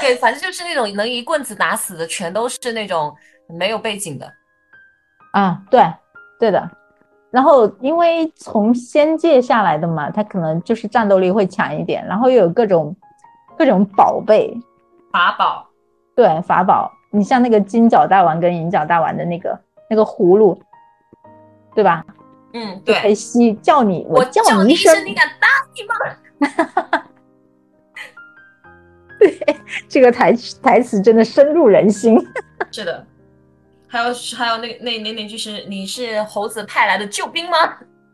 [0.00, 3.14] 对，反正就是那种能一棍子打死的，全都是那种
[3.48, 4.26] 没有背景的。
[5.32, 5.84] 啊，对，
[6.40, 6.68] 对的。
[7.30, 12.96] 然后因为从仙界下来的嘛，他可能就是战斗力会强一点，然后又有各种
[13.56, 14.52] 各种宝贝
[15.12, 15.64] 法宝。
[16.16, 16.90] 对，法宝。
[17.12, 19.58] 你像那个金角大王跟银角大王的那个
[19.88, 20.60] 那个葫芦，
[21.74, 22.04] 对吧？
[22.52, 25.94] 嗯，对，黑西叫你，我叫你一声，你敢答应吗？
[29.18, 29.56] 对，
[29.88, 32.18] 这个台台词真的深入人心。
[32.72, 33.06] 是的，
[33.86, 37.56] 还有还有那那那那句是你是猴子派来的救兵吗？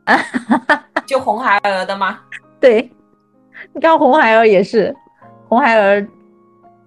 [1.07, 2.21] 救红孩儿的吗？
[2.61, 2.91] 对，
[3.73, 4.95] 你看红孩儿也是，
[5.49, 6.07] 红孩儿，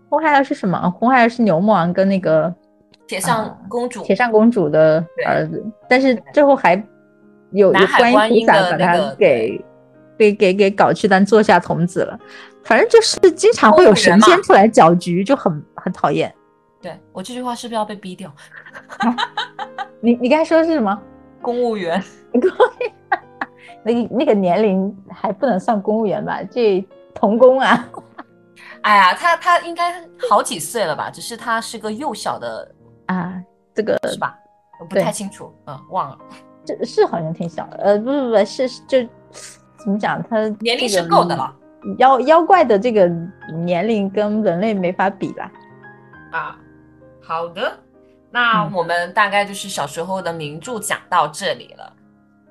[0.09, 0.89] 红孩儿是什么？
[0.91, 2.53] 红孩儿是牛魔王跟那个
[3.07, 6.81] 铁扇公主，铁扇公主的儿子，但是最后还。
[7.51, 9.63] 有有观音菩萨把他给
[10.17, 12.19] 给给给搞去当座下童子了，
[12.65, 16.33] 反正就是经常会有神仙出来搅局，就很很讨厌。
[16.81, 18.29] 对我这句话是不是要被逼掉？
[20.01, 20.99] 你你刚才说的是什么？
[21.41, 22.03] 公务员？
[23.85, 26.41] 那那个年龄还不能算公务员吧？
[26.51, 27.87] 这童工啊！
[28.85, 31.09] 哎呀，他他应该好几岁了吧？
[31.09, 32.71] 只是他是个幼小的
[33.07, 33.41] 啊，
[33.73, 34.37] 这个是吧？
[34.79, 36.17] 我不太清楚，嗯，忘了。
[36.63, 39.01] 这是好像挺小的，呃，不不不是就
[39.77, 41.51] 怎么讲，他年龄是够的了。
[41.97, 43.07] 妖妖怪的这个
[43.63, 45.51] 年龄跟人类没法比啦。
[46.31, 46.55] 啊，
[47.23, 47.79] 好的，
[48.29, 51.91] 那我们大概就是小时候的名著讲到这里了，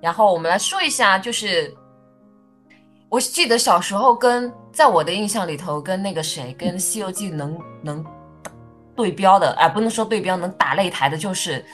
[0.00, 1.72] 然后我们来说一下，就是
[3.08, 8.04] 我记得小时候跟在我的印象里头，跟那个谁，跟《西游记》能能
[8.96, 11.64] 对标的，哎，不能说对标，能打擂台的，就是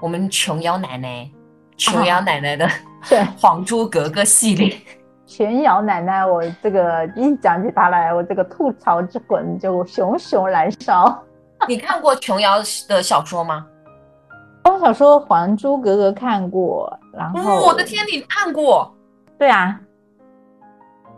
[0.00, 1.28] 我们琼瑶奶奶。
[1.76, 2.68] 琼瑶奶奶的
[3.10, 4.78] 对《还珠格格》系列，
[5.26, 11.20] 琼瑶奶奶，我这个一讲起她来，我这个吐槽之魂就熊熊燃烧。
[11.66, 13.66] 你看过琼瑶的小说吗？
[14.64, 18.94] 我小说《还珠格格》看过，然后我的天，你看过？
[19.36, 19.80] 对啊，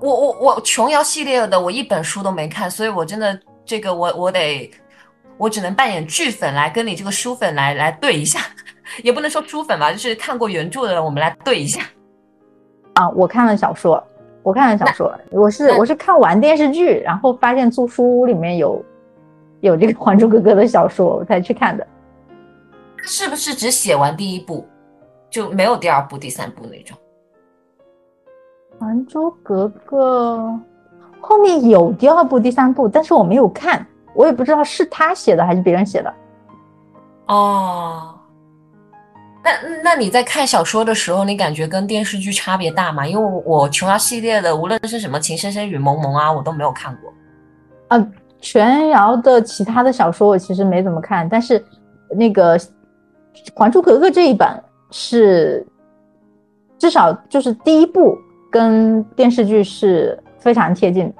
[0.01, 4.70] 我我我琼瑶系列的我一本书都没看，所以我真的这个我我得
[5.38, 8.40] 我只能扮演剧粉来跟你这个书粉来来对一下。
[9.03, 11.82] 也不能说书粉吧，就是看过原著的人，我们来对一下。
[12.94, 14.03] 啊，我看了小说，
[14.44, 18.82] 我看了小说，我是我是看完电视剧，然后发现租书屋里面有
[19.61, 21.84] 有这个 《还珠格格》的小说，我才去看的。
[23.03, 24.66] 是不是只写完第一部
[25.28, 26.97] 就没有第二部、第三部那种？
[28.78, 30.38] 《还珠格格》
[31.20, 36.14] 后面有第二部、第三部，但是我没有看，我也不知道是他写的还是别人写的。
[37.26, 38.12] 哦。
[39.42, 39.50] 那
[39.84, 43.06] 那你在看小说的时候，你感觉跟电视剧差别大吗？
[43.06, 47.12] 因为我琼瑶系列的，无论是什么《情深深雨蒙蒙》啊，我都没有看过。
[47.88, 51.64] 呃，琼瑶的其他的小说我其实没怎么看，但是
[52.10, 52.58] 那个
[53.54, 54.60] 《还珠格格》这一版
[54.90, 55.64] 是
[56.76, 58.18] 至少就是第一部
[58.57, 61.12] 跟电视剧是非常贴近，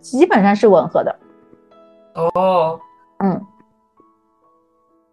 [0.00, 1.16] 基本上是吻合的。
[2.14, 2.80] 哦，
[3.18, 3.40] 嗯，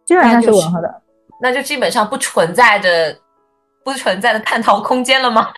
[0.04, 1.02] 基本上是吻合的。
[1.40, 3.16] 那就基本上不存在着
[3.84, 5.50] 不存在的探讨空间了吗？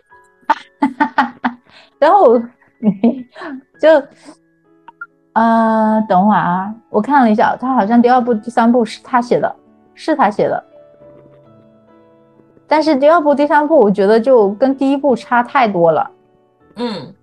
[1.98, 2.38] 然后
[3.80, 3.90] 就
[5.34, 9.56] 呃，等会儿啊，我看了一下，他好像第二部、第三部是他写的，
[9.94, 10.62] 是他写的。
[12.68, 16.12] 但是第二部、第三部，我觉得就跟第一部差太多了。
[16.76, 17.14] 嗯，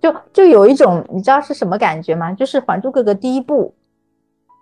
[0.00, 2.32] 就就有一种你知道是什么感觉吗？
[2.32, 3.74] 就是《还珠格格》第一部，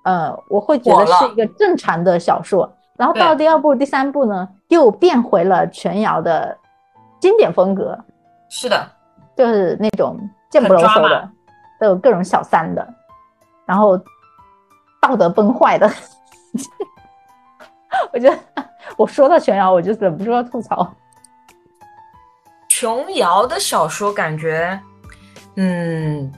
[0.04, 2.70] 呃，我会觉得是一个正常的小说。
[2.96, 6.56] 然后到第二部、第三部呢，又变回了琼瑶的
[7.20, 7.98] 经典风格。
[8.48, 8.88] 是的，
[9.36, 10.18] 就是那种
[10.50, 11.28] 贱不搂手的，
[11.80, 12.86] 都有各种小三的，
[13.66, 13.98] 然后
[15.00, 15.90] 道德崩坏的。
[18.12, 18.38] 我觉得
[18.96, 20.94] 我说到琼瑶，我就忍不住要吐槽。
[22.68, 24.80] 琼瑶的小说感觉，
[25.56, 26.32] 嗯，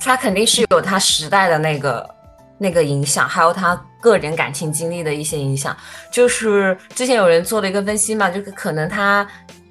[0.00, 2.14] 他肯定是有他时代的那个。
[2.56, 5.76] 那个影响，还有他个人感情经历的一些影响，
[6.10, 9.26] 就是之前有人做了一个分析嘛，就是可能他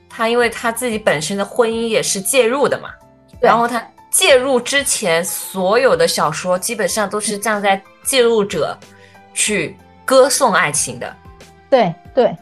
[0.09, 2.89] 他因为他自己本身的婚姻也是介入的嘛，
[3.39, 8.77] 然后他介入之前所有的小说基本上都是站在介入者
[9.33, 11.15] 去歌颂爱情的，
[11.73, 12.37] 对对，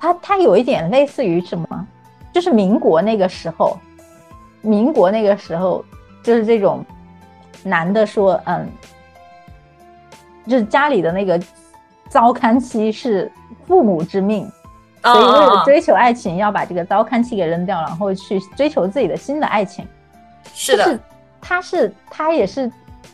[0.00, 1.86] 他他有一点类似于什么，
[2.32, 3.78] 就是民国那个时候，
[4.60, 5.84] 民国那个时候
[6.24, 6.84] 就是这种
[7.62, 8.68] 男的说嗯。
[10.44, 11.40] 就是家里的那个
[12.08, 13.30] 糟糠妻是
[13.64, 14.50] 父母之命，
[15.00, 19.86] 所以为了追求爱情，要把这个糟糠妻给扔掉，然后去追求自己的新的爱情。
[20.52, 20.98] 是的，
[21.40, 22.68] 他是他也是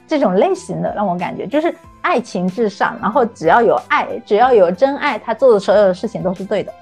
[0.07, 6.72] 这种类型的，让我感觉就是爱情至上，然后只要有爱，只要有真爱，他做的所有的事情都是对的。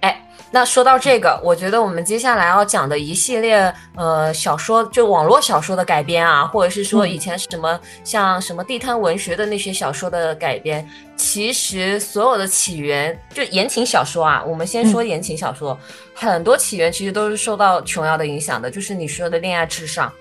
[0.00, 0.20] 哎
[0.50, 15.78] 那说到这个，我觉得我们接下来要讲的一系列呃小说，就网络小说的改编啊，或者是说以前什么像什么地摊文学的那些小说的改编，其实所有的起源就言情小说啊，我们先说言情小说，
[16.12, 20.12] 很多起源其实都是受到琼瑶的影响的，就是你说的恋爱至上，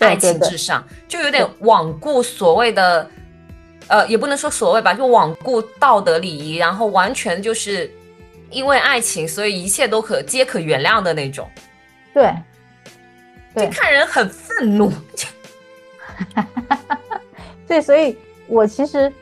[0.00, 3.08] 爱情至上，就有点罔顾所谓的，
[3.88, 7.90] 呃，也不能说所谓吧，就罔顾道德礼仪，然后完全就是。
[8.52, 11.48] 因为爱情，所以一切都可皆可原谅的那种，
[12.12, 12.34] 对，
[13.54, 14.92] 就看人很愤怒。
[17.68, 18.18] 对，所以
[18.48, 19.12] 我其实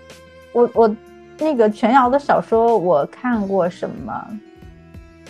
[0.53, 0.97] 我我
[1.37, 4.27] 那个全瑶的小说我看过什么？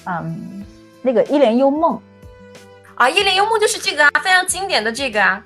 [0.05, 0.65] 嗯，
[1.03, 1.95] 那个《一帘幽梦》
[2.95, 5.45] 啊，《一帘幽梦》就是这个啊，非常经典的这个啊。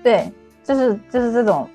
[0.00, 0.30] 对，
[0.62, 1.68] 就是就是这种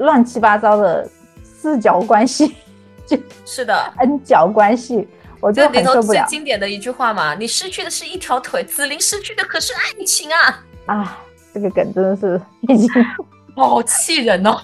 [0.00, 1.08] 乱七八糟的
[1.42, 2.54] 四角关系。
[3.06, 5.08] 就是的，N 角关系，
[5.40, 6.24] 我就很受不了。
[6.28, 10.64] 最经典的一句话嘛，你失去的是一条腿，紫菱失去的可是爱情啊！
[10.86, 11.18] 啊，
[11.52, 12.88] 这个梗真的是已经
[13.56, 14.60] 好气人哦。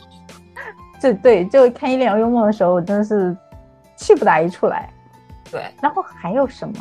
[1.03, 3.37] 就对，就看《一帘幽梦》的时候，我真的是
[3.97, 4.89] 气不打一处来。
[5.51, 6.74] 对，然后还有什么？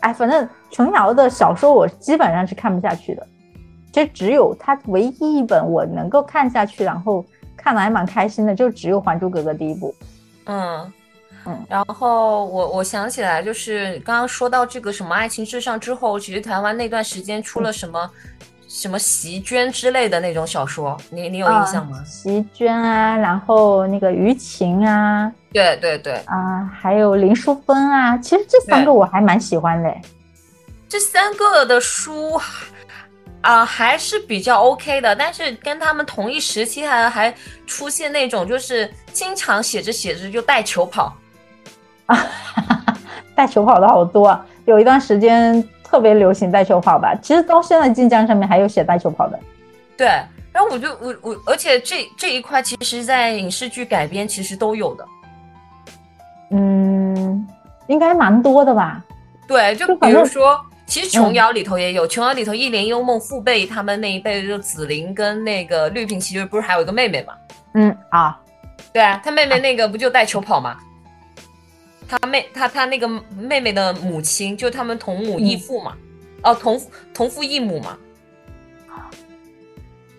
[0.00, 3.24] 哎，反正琼瑶的小说我基本上是看不下去的，
[3.92, 7.24] 就只有她唯一一本我能够看下去，然后
[7.64, 9.94] 看的还蛮开心的，就只有《还珠格格》第一部。
[10.44, 10.92] 嗯
[11.46, 18.10] 嗯，然后我我想起来，就是刚刚说到这个什么爱情至上之后，其实台湾那段时间出了什么
[18.68, 22.02] 什么席绢之类的那种小说，你你有印象吗？
[22.04, 29.94] 席绢啊，然后那个于情啊，对对对啊，还有林淑芬啊，其实这三个我还蛮喜欢的。
[30.86, 32.38] 这三个的书。
[33.44, 37.34] 啊，还是比较 OK 的，但是跟他们同一时期还还
[37.66, 41.14] 出现那种，就是经常写着写着就带球跑，
[42.06, 42.18] 啊，
[43.36, 47.14] 带球跑的好多，有一段时间特别流行带球跑吧。
[47.22, 49.38] 其实到现在晋江上面还有写带球跑的，
[49.94, 50.08] 对。
[50.50, 55.06] 然后我就我我，而且这这一块其实，在影视剧改编其实都有的，
[56.50, 57.46] 嗯，
[57.88, 59.04] 应该蛮多的吧？
[59.46, 60.58] 对，就比如说。
[60.86, 67.34] 其实琼瑶里头也有，琼瑶里头一帘幽梦父辈他们那一辈就紫菱跟那个绿萍，其实不是还有一个妹妹吗？
[67.72, 68.38] 嗯啊，
[68.92, 70.76] 对啊，他妹妹那个不就带球跑吗？
[72.06, 75.96] 他妹他他那个妹妹的母亲就他们同母异父嘛，
[76.42, 76.80] 哦同
[77.14, 77.96] 同父异母嘛，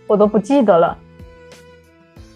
[0.07, 0.97] 我都不记得了。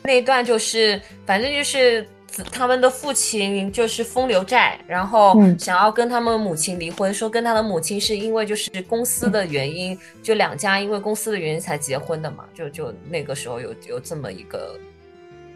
[0.03, 2.07] 那一段就是反正就是
[2.51, 14.79] 他们的父亲就是风流债，然后嗯想要跟他们母亲离婚，说跟他的母亲是因为就是公司的原因，就两家因为公司的原因才结婚的嘛，就就那个时候有有这么一个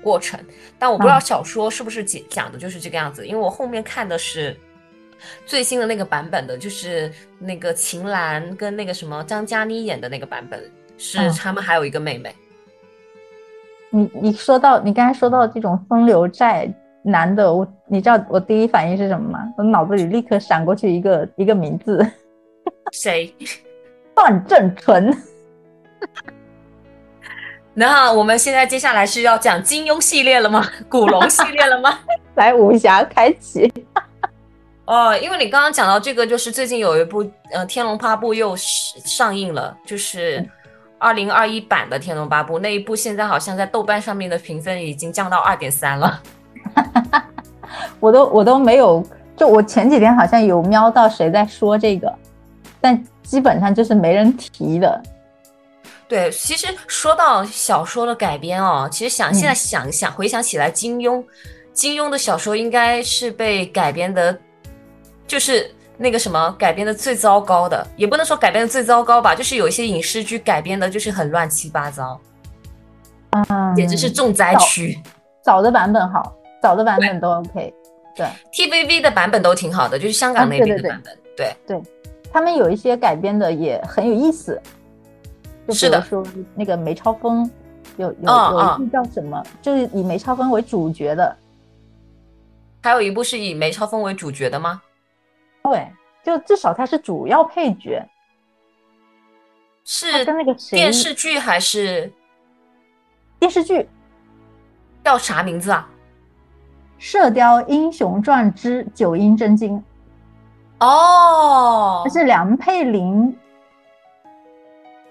[0.01, 0.39] 过程，
[0.77, 4.55] 但我不知道嗯小说是不是讲讲的就是这个样子，因为我后面看的是。
[5.45, 7.09] 最新的那个版本的，就是
[7.39, 10.61] 那个秦岚跟那个什么张嘉倪演的那个版本，
[10.97, 12.35] 是嗯他们还有一个妹妹。
[13.95, 16.67] 你你说到你刚才说到这种风流债
[17.03, 19.39] 男的，我你知道我第一反应是什么吗？
[19.55, 22.03] 我脑子里立刻闪过去一个一个名字，
[22.91, 23.31] 谁？
[24.15, 25.15] 段正淳。
[27.75, 30.67] 那我们现在接下来是要讲金庸系列了吗？
[30.89, 31.99] 古龙系列了吗？
[32.35, 33.71] 来武侠开启，
[34.85, 37.19] 哦，因为你刚刚讲到这个，就是最近有一部
[37.51, 40.43] 呃《天龙八部》又是上映了，就是
[41.03, 46.21] 二零二一版的《天龙八部》那一部，现在好像在豆瓣上面的评分已经降到二点三了。
[47.99, 52.13] 我都我都没有，就我前几天好像有瞄到谁在说这个，
[52.79, 55.03] 但基本上就是没人提的。
[56.07, 61.21] 对，其实说到小说的改编哦，其实想嗯现在想想回想起来，金庸，
[61.73, 64.39] 金庸的小说应该是被改编的，
[65.27, 65.69] 就是
[66.03, 72.19] 那个什么改编的最糟糕的，也不能说改编的最糟糕吧，就是有一些影视剧改编的就是很乱七八糟，
[73.31, 75.01] 嗯，简直是重灾区。
[75.41, 77.73] 早的版本好，早的版本都 OK。
[78.13, 78.27] 对。
[78.51, 81.55] TVB 的版本都挺好的，就是香港那边的版本，对。
[81.65, 81.81] 对。
[82.33, 84.61] 他们有一些改编的也很有意思，
[85.65, 86.01] 就是的。
[86.01, 86.21] 说
[86.53, 87.49] 那个梅超风，
[87.95, 91.33] 有有嗯有一部叫什么，就是以梅超风为主角的，
[92.81, 94.81] 还有一部是以梅超风为主角的吗？
[95.63, 95.87] 对，
[96.23, 98.05] 就至少他是主要配角，
[99.85, 102.11] 是跟那个谁电视剧还是
[103.39, 103.79] 电视剧
[105.03, 105.89] 《叫啥名字啊？
[106.99, 109.77] 射雕英雄传之九阴真经》，
[110.85, 113.37] 哦那，是梁佩玲，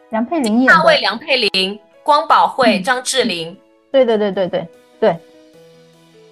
[0.08, 3.54] 梁佩玲演的大卫、梁佩玲、光宝慧、嗯张智霖。
[3.90, 5.16] 对对对对对对，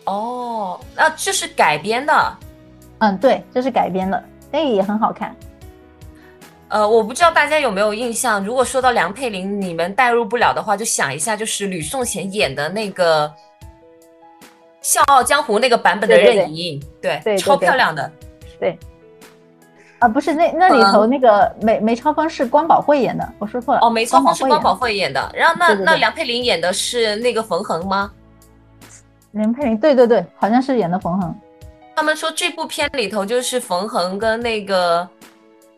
[0.06, 2.36] 哦，那就是改编的。
[3.00, 5.34] 嗯对，这是改编的，那个也很好看。
[6.68, 13.26] 呃，我不知道大家有没有印象，如果说到梁佩玲，你们代入不了的话，就想一下，就是吕颂贤演的那个
[14.80, 18.08] 《笑傲江湖》那个版本的任盈盈，对超漂亮的。
[18.60, 18.78] 对
[19.98, 23.80] 啊，不是那那里头那个梅梅超风是关宝慧演的，我说错了。
[23.82, 28.12] 哦，梅超风是关宝慧慧演的，然后那那梁佩玲演的是那个冯恒吗？
[29.32, 31.34] 梁佩玲对对对，好像是演的冯恒。
[31.96, 35.08] 他们说这部片里头就是冯恒跟那个，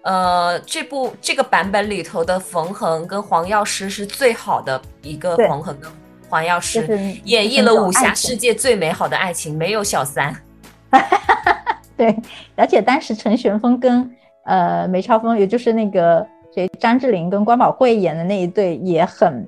[0.02, 5.90] 呃，这部这个版本里头的冯恒跟黄药师是最好的一个冯恒跟
[6.28, 6.86] 黄药师，
[7.24, 10.34] 演绎了武侠世界最美好的爱情，没有小三。
[11.96, 12.16] 对，
[12.56, 14.08] 而且当时陈玄风跟
[14.44, 19.46] 呃梅超风，也就是那个谁张智霖跟关宝慧演的那一对也很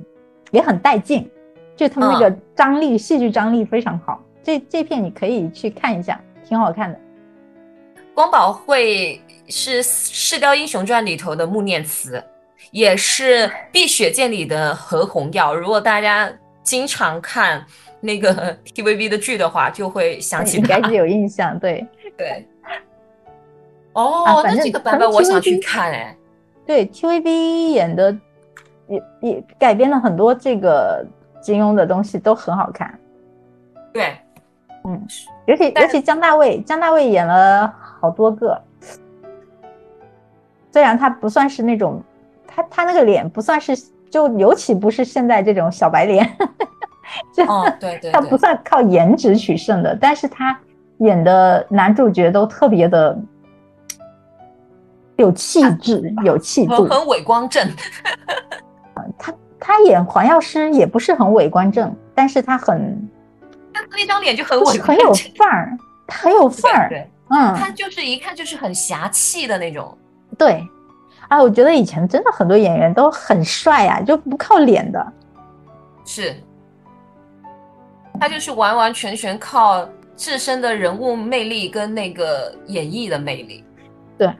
[0.51, 1.31] 也很带劲，
[1.77, 4.21] 就他们那个张力、戏剧张力非常好。
[4.43, 6.99] 这这片你可以去看一下，挺好看的。
[8.15, 12.23] 光宝会是《射雕英雄传》里头的穆念慈，
[12.71, 15.55] 也是《碧血剑》里的何红药。
[15.55, 16.31] 如果大家
[16.63, 17.65] 经常看
[18.01, 20.77] 那个 TVB 的剧的话，就会想起他。
[20.77, 21.87] 应该是有印象，对
[22.17, 22.47] 对。
[23.95, 26.17] 哦，啊那这个版本我想去看哎。
[26.67, 28.17] 对，TVB 演的
[28.89, 31.05] 也也改编了很多这个
[31.43, 32.99] 金庸的东西，都很好看。
[33.93, 34.17] 对，
[35.47, 38.61] 尤其尤其姜大卫，姜大卫演了好多个，
[40.71, 42.03] 虽然他不算是那种，
[42.47, 43.75] 他他那个脸不算是，
[44.11, 46.37] 就尤其不是现在这种小白脸，
[47.35, 50.59] 就 哦，对对他不，算靠颜值取胜的，但是他
[50.99, 53.19] 演的男主角都特别的
[55.17, 56.85] 有气质，有气度。
[56.85, 57.67] 很很伟光正。
[59.19, 63.09] 他他演黄药师也不是很伟光正，但是他很
[63.75, 66.89] 他那张脸就很稳很有，范儿， 他很有范儿。
[66.89, 69.99] 对，嗯，他就是一看就是很侠气的那种。
[70.39, 70.65] 对，
[71.29, 75.13] 啊，我觉得以前真的很多演员都很帅啊，就不靠脸的。
[76.05, 76.35] 是，
[78.21, 83.65] 他就是完完全全靠自身的人物魅力跟那个演绎的魅力。
[84.17, 84.31] 对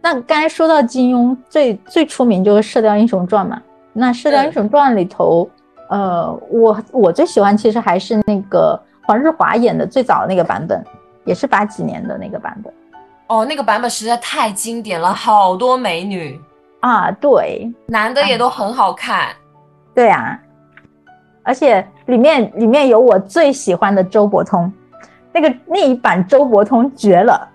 [0.00, 3.60] 那刚才说到金庸，最最出名就是《射雕英雄传》嘛。
[3.92, 5.48] 那《射雕英雄传》里头，
[5.90, 10.82] 呃，我我最喜欢其实还是那个黄日华演的最早的那个版本，
[11.24, 12.72] 也是八几年的那个版本
[13.28, 16.40] 哦，那个版本实在太经典了，好多美女，
[16.80, 17.10] 啊。
[17.10, 19.28] 对男的也都很好看。
[19.94, 20.38] 对啊，
[21.42, 24.72] 而且里面里面有我最喜欢的周伯通，
[25.32, 27.48] 那个那一版周伯通绝了。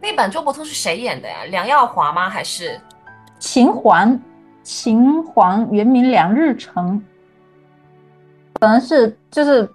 [0.00, 1.36] 那版周伯通是谁演的呀？
[1.50, 2.30] 梁耀华吗？
[2.30, 2.80] 还是
[3.38, 4.18] 秦皇？
[4.62, 7.02] 秦皇原名梁日成，
[8.60, 9.68] 可能是就是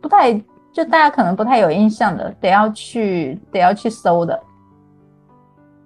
[0.00, 0.32] 不太
[0.72, 4.38] 就大家可能不太有印象的，得要去得要去搜的。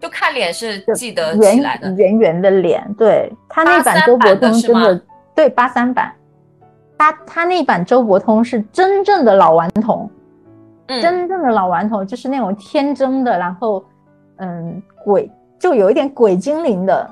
[0.01, 2.83] 就看脸是记得起来的，圆圆的脸。
[2.97, 5.01] 对他那版周伯通真的
[5.35, 6.15] 对八三版，
[6.97, 10.09] 他他那版周伯通是真正的老顽童，
[10.87, 13.85] 真正的老顽童就是那种天真的，然后
[14.37, 15.29] 嗯鬼
[15.59, 17.11] 就有一点鬼精灵的，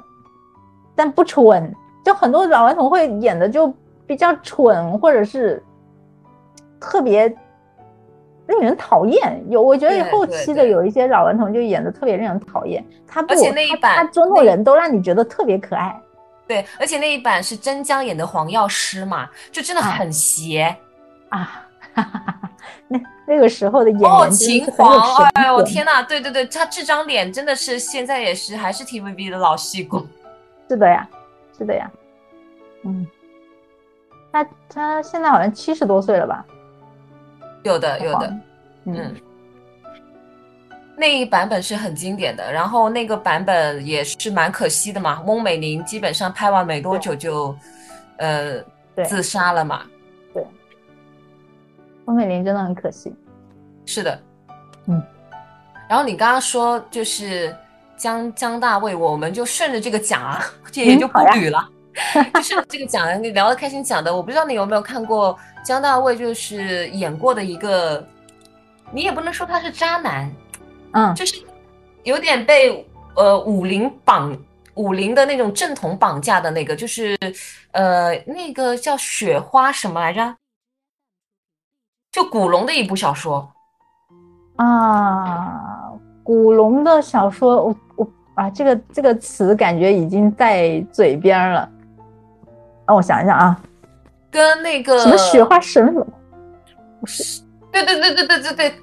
[0.94, 1.74] 但不蠢。
[2.04, 3.66] 就很多老顽童会演的就
[4.06, 5.62] 比较蠢，或者是
[6.80, 7.34] 特别。
[8.48, 12.80] 令人讨厌，有我觉得后期的有一些老顽童就演的特别令人讨厌。
[13.04, 16.00] 他不，而且那一版他捉弄人都让你觉得特别可爱。
[16.46, 20.76] 对，而且那一版是真江演的黄药师嘛，就真的很邪
[21.30, 21.66] 啊！
[22.86, 26.00] 那那个时候的演员哦，秦皇，哎呦天哪！
[26.00, 30.06] 对对对，他这张脸真的是现在也是还是 TVB 的老戏骨。
[30.68, 31.04] 是的呀，
[31.58, 31.90] 是的呀。
[32.84, 33.04] 嗯，
[34.44, 36.44] 他他现在好像七十多岁了吧？
[37.62, 38.36] 有的，有的，
[38.84, 39.14] 嗯，
[40.96, 45.20] 那一版本是很经典的，然后那个版本也是蛮可惜的嘛。
[45.22, 47.56] 翁美玲基本上拍完没多久就，
[48.18, 48.62] 呃，
[49.04, 49.82] 自杀了嘛。
[50.32, 50.46] 对，
[52.04, 53.14] 翁美玲真的很可惜。
[53.84, 54.20] 是的，
[54.86, 55.02] 嗯。
[55.88, 57.54] 然后你刚刚说就是
[57.96, 61.68] 江江大卫，我们就顺着这个讲啊，这也就不捋了。
[62.34, 68.06] 就是这个讲，你聊得开心讲的，我不知道你有没有看过姜大卫，就是演过的一个，
[68.92, 70.30] 你也不能说他是渣男，
[70.92, 71.42] 嗯，就是
[72.04, 74.36] 有点被呃武林绑
[74.74, 77.18] 武林的那种正统绑架的那个，就是
[77.72, 80.36] 呃那个叫雪花什么来着？
[82.12, 83.50] 就古龙的一部小说
[84.56, 85.92] 啊，
[86.22, 91.70] 古龙的小说，我我啊这个这个词感觉已经在嘴边了。
[92.86, 93.60] 让我想一想啊，
[94.30, 96.06] 跟那个什么雪花神斧，
[97.72, 98.74] 对对对对对对对，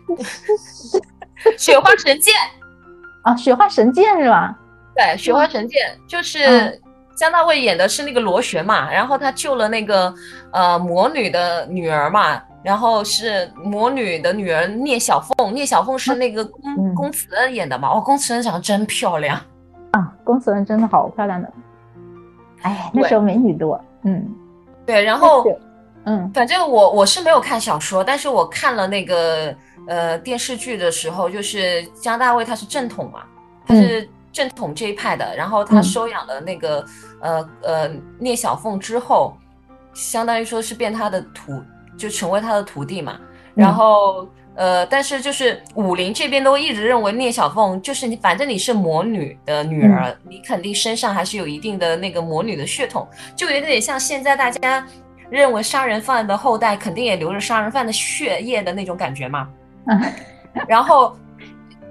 [1.58, 2.34] 雪花神剑。
[3.24, 4.54] 啊，雪花神剑是吧？
[4.96, 6.80] 对，雪花神剑就是
[7.16, 10.14] 姜大卫演的是那个螺旋嘛，然后他救了那个
[10.52, 19.40] 呃魔女的女儿嘛，然后是魔女的女儿聂小凤，聂小凤是那个宫宫慈恩演的嘛，哦，宫慈恩长得真漂亮。
[19.92, 21.50] 啊，宫慈恩真的好漂亮的，
[22.64, 23.80] 哎，那时候美女多。
[24.04, 24.36] 嗯，
[24.86, 25.46] 对，然后，
[26.06, 29.56] 嗯，反正我我是没有看小说，但是我看了那个
[29.88, 33.24] 呃电视剧的时候，就是江大卫他是正统嘛，
[33.66, 36.86] 他是正统这一派的，然后他收养了那个
[37.22, 39.34] 呃呃聂小凤之后，
[39.94, 41.62] 相当于说是变他的徒，
[41.98, 43.18] 就成为他的徒弟嘛，
[43.56, 44.28] 然后。
[44.56, 54.86] 呃，但是就是武林这边都一直认为聂小凤就是你，反正你是魔女的女儿，你肯定身上还是有一定的那个魔女的血统，就有点像现在大家
[55.32, 59.50] 认为杀人犯的后代肯定也流着杀人犯的血液的那种感觉嘛。
[59.88, 60.02] 嗯，
[60.68, 61.18] 然后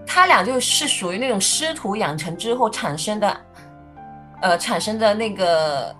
[0.06, 3.36] 他俩就是属于那种师徒养成之后产生的，
[4.40, 5.92] 呃，产生的那个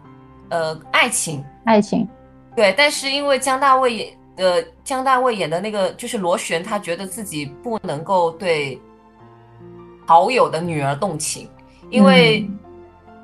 [0.51, 2.09] 呃爱情，爱情，
[2.55, 4.17] 对，但是因为江大卫也。
[4.37, 8.81] 呃，姜大卫演的那个就是螺旋，他觉得自己不能够对
[10.07, 11.49] 好友的女儿动情，
[11.91, 12.49] 因为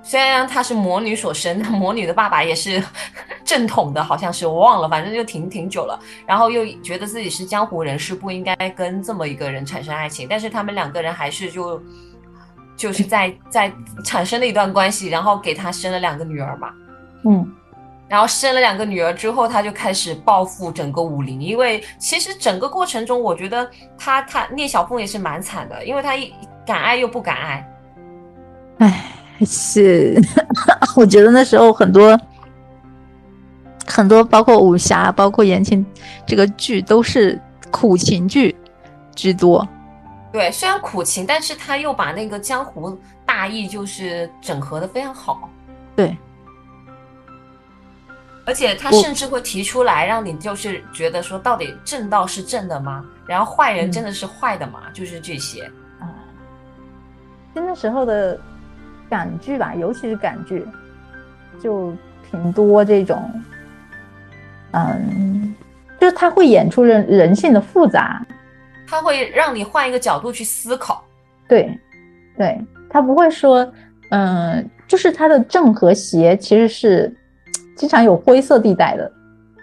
[0.02, 2.82] 虽然他是魔女所生，魔女的爸爸也是
[3.42, 5.98] 正统的，好像是我忘了，反正就挺挺久了。
[6.26, 11.82] 然后又觉得自己是江湖人士，不应该跟这么一个人产生爱情，但是他们两个人还是就
[12.76, 13.72] 就是在在
[14.04, 16.70] 产生了一段关系，然后给他生了两个女儿嘛，
[17.24, 17.54] 嗯。
[18.08, 21.40] 然后生了两个女儿之后，他就开始报复整个武林。
[21.42, 26.32] 因为其实整个过程中，我觉得他他聂小凤也是蛮惨的，因为他一
[26.66, 27.68] 敢爱又不敢爱。
[28.78, 29.12] 哎，
[29.44, 30.18] 是，
[30.96, 32.18] 我觉得那时候很多
[33.86, 35.84] 很多，包括武侠，包括言情
[36.26, 37.38] 这个剧，都是
[37.70, 38.56] 苦情剧
[39.14, 39.68] 居多。
[40.32, 45.48] 对，虽然苦情，但是他又把那个江湖大义就是整合的非常好。
[45.94, 46.16] 对。
[48.48, 53.04] 而且他甚至会提出来，让你就是觉得说，到底正道是正的吗？
[53.26, 54.84] 然后坏人真的是坏的吗？
[54.94, 55.70] 就是这些
[56.00, 56.08] 啊。
[57.54, 58.40] 就那时候的
[59.10, 60.66] 港剧吧，尤其是港剧，
[61.62, 61.92] 就
[62.30, 63.30] 挺多这种，
[64.70, 65.54] 嗯，
[66.00, 68.24] 就是他会演出人人性的复杂，
[68.86, 71.04] 他会让你换一个角度去思考。
[71.46, 71.78] 对，
[72.38, 73.70] 对他不会说，
[74.08, 77.14] 嗯，就是他的正和邪其实是。
[77.78, 79.10] 经常有灰色地带的，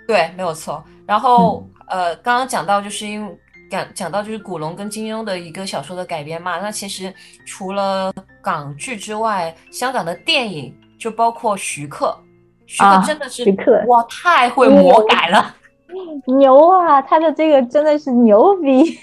[0.07, 0.81] 对，没有错。
[1.05, 3.37] 然后呃，刚刚讲到就是因为
[3.69, 7.13] 讲讲到就是古龙跟金庸的一个小说的改编嘛，那其实
[7.45, 8.11] 除了
[8.41, 12.17] 港剧之外，香港的电影就包括徐克，
[12.65, 15.55] 徐克真的是、徐克哇，太会魔改了。
[16.25, 18.97] 牛啊，他的这个真的是牛逼，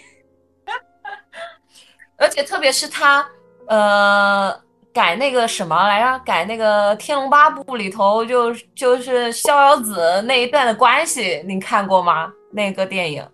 [2.19, 3.27] 而且特别是他，
[3.67, 4.55] 呃，
[4.93, 6.18] 改那个什么来着？
[6.24, 12.30] 改那个《天龙八部》里头就就是逍遥子那一段的关系，你看过吗？
[12.51, 13.26] 那个电影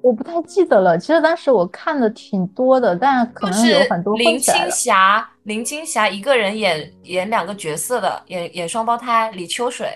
[0.00, 0.96] 我不太记得了。
[0.96, 4.54] 其实当时我看的挺多的，但可能有很多林青。
[4.70, 9.88] 霞，林青霞一个人演演两个角色的，演演双胞胎李秋水。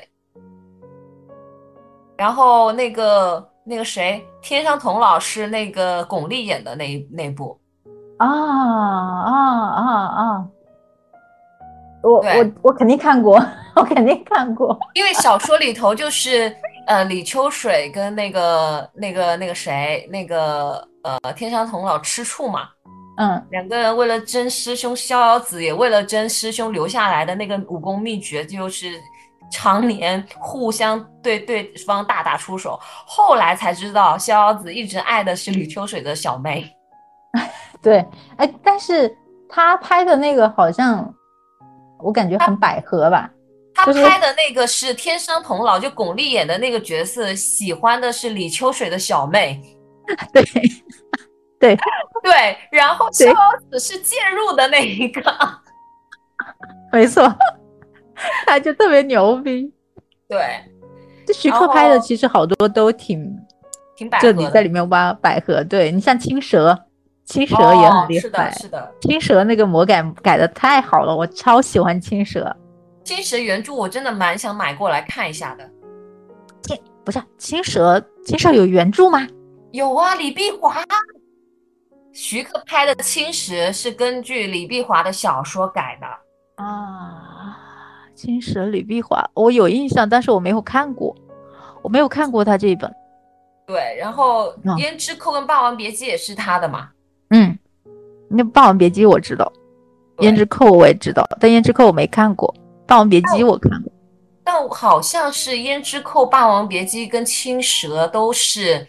[2.16, 7.56] 然后那个那个谁，天上童老师那个巩俐演的那一那部。
[8.18, 9.32] 啊啊
[9.74, 10.46] 啊啊！
[12.02, 13.44] 我我我肯定看过，
[13.74, 14.78] 我肯定看过。
[14.94, 16.54] 因为小说里头就是
[16.86, 22.68] 呃李秋水跟那个那个那个谁那个呃天山童姥吃醋嘛，
[23.18, 28.92] 嗯，两个人为了争师兄逍遥子，也为了争师兄留下来的那个武功秘诀，就是
[29.52, 32.78] 常年互相对 对方大打出手。
[33.06, 36.64] 后来才知道逍遥子一直爱的是李秋水的小妹。
[37.83, 38.05] 对，
[38.37, 39.16] 哎，但是
[39.49, 41.14] 他拍的那个好像
[42.01, 43.31] 我感觉很百合吧？
[43.74, 49.62] 他拍的那个是天生童姥，就巩俐演的那个角色，喜欢的是李秋水的小妹。
[50.33, 50.43] 对，
[51.61, 51.79] 对，
[52.22, 55.22] 对，然后逍对遥子是介入的那一个。
[56.91, 57.33] 没错，
[58.47, 59.72] 他就特别牛逼。
[60.26, 60.61] 对，
[61.26, 63.39] 这徐克拍的其实好多都挺，
[63.97, 64.33] 挺百合的。
[64.33, 65.62] 这里在里面挖百合。
[65.62, 66.76] 对你像青蛇，
[67.29, 68.53] 青蛇也很厉哦、是害的，。
[68.59, 68.95] 是的。
[69.03, 72.55] 青蛇那个魔改改的太好了，我超喜欢青蛇。
[73.05, 75.70] 青蛇原著我真的蛮想买过来看一下的。
[77.05, 79.26] 不是青蛇，青蛇有原著吗？
[79.72, 80.83] 有啊，李碧华。
[82.12, 86.62] 徐克拍的《青蛇》是根据李碧华的小说改的。
[86.62, 87.57] 啊，
[88.14, 91.14] 青蛇李碧华，我有印象，但是我没有看过，
[91.83, 92.93] 我没有看过他这一本。
[93.66, 96.91] 对，然后嗯《胭脂扣》跟《霸王别姬》也是他的嘛。
[97.31, 97.59] 嗯，
[98.29, 99.53] 那《霸王别姬》我知道，
[100.24, 102.53] 《胭脂扣》我也知道，但《胭脂扣》我没看过，
[102.87, 103.93] 《霸王别姬》我看过。
[104.45, 108.87] 但好像是《胭脂扣》《霸王别姬》跟《青蛇》都是，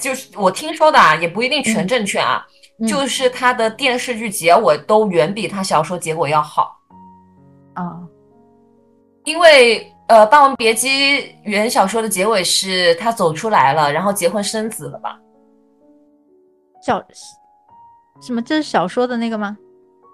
[0.00, 2.46] 就是我听说的啊，也不一定全正确啊。
[2.50, 6.78] 嗯就是它的电视剧结尾都远比它小说结尾要好，
[7.74, 7.98] 啊，
[9.24, 10.88] 因为呃，《霸王别姬》
[11.42, 15.18] 原小说的结尾是他走出来了，然后结婚生子了吧？
[16.80, 17.04] 小
[18.20, 18.42] 什么？
[18.42, 19.56] 这是小说的那个吗？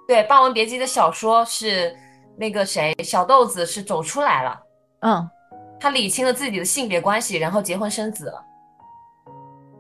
[0.07, 1.95] 对，《霸王别姬》的小说是
[2.37, 4.61] 那个谁，小豆子是走出来了，
[5.01, 5.31] 嗯
[5.81, 8.45] 他理清了自己的性别关系，然后结婚生子了。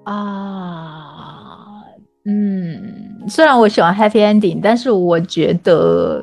[0.04, 1.82] 啊，
[2.26, 6.22] 嗯，虽然我喜欢 happy ending，但是我觉得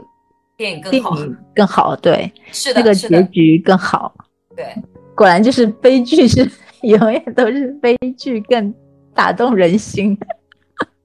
[0.58, 4.14] 电影更好，电影更好，对，是的，那个是，结局更好。
[4.56, 4.76] 对，
[5.16, 6.47] 果然就是悲剧是
[6.82, 8.74] 永远都是悲剧更
[9.16, 10.18] 打动人心。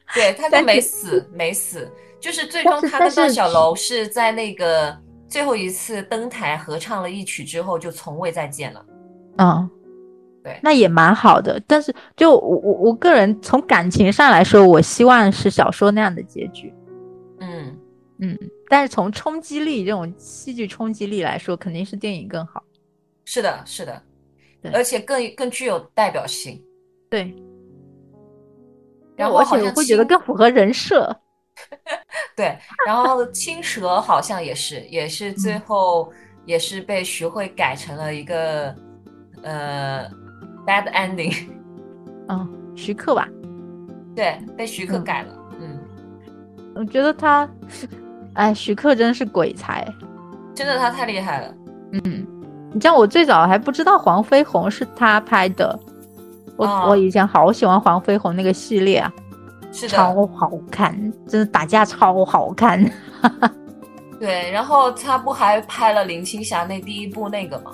[0.14, 1.90] 对，他就没死，没死，
[2.20, 4.96] 就是最终他跟段小楼是在那个
[5.28, 8.86] 最后一次登台合唱了一曲之后，就从未再见了。
[9.38, 9.68] 嗯，
[10.42, 11.60] 对那也蛮好的。
[11.66, 16.72] 但是就我我我个人从感情上来说，我希望是小说那样的结局。
[17.40, 17.76] 嗯，
[18.20, 18.38] 嗯，
[18.68, 22.62] 但是从冲击力这种戏剧冲击力来说，肯定是电影更好。
[23.24, 24.02] 是的，是的，
[24.72, 26.62] 而且更更具有代表性。
[27.10, 27.34] 对，
[29.16, 31.14] 然后而好像且我会觉得更符合人设。
[32.36, 32.56] 对，
[32.86, 36.12] 然后青蛇好像也是，也是最嗯后
[36.44, 38.74] 也是被徐慧改成了一个
[39.42, 40.06] 呃
[40.66, 41.34] bad ending，
[42.28, 42.46] 嗯，
[42.76, 43.26] 徐克吧，
[44.14, 45.34] 对，被徐克嗯改了。
[45.58, 45.80] 嗯，
[46.74, 47.48] 我觉得他，
[48.34, 49.86] 哎，徐克真是鬼才。
[50.54, 51.54] 真的他太厉害了。
[51.92, 52.26] 嗯
[52.72, 55.78] 你像我最早还不知道黄飞鸿是他拍的，
[56.56, 59.12] 我、哦我以前好喜欢黄飞鸿那个系列啊，
[59.72, 60.94] 是的，超好看，
[61.28, 62.82] 真的打架超好看。
[64.18, 67.72] 对，然后他不还拍了林青霞那第一部那个吗？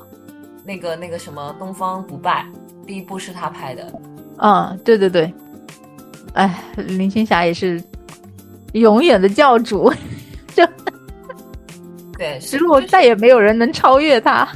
[0.64, 2.45] 那个那个什么《东方不败》，
[2.87, 3.93] 第一部是他拍的。
[4.39, 5.33] 嗯，对对对，
[6.35, 7.83] 哎，林青霞也是
[8.72, 9.93] 永远的教主，
[10.55, 10.66] 就
[12.18, 14.49] 对，是之后再也没有人能超越她。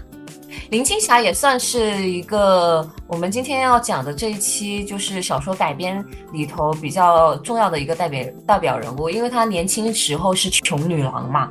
[0.71, 11.51] 林青霞也算是一个我们今天要讲的这一期就是小说改编里头比较重要的一个代表代表人物，因为她年轻时候是穷女郎嘛，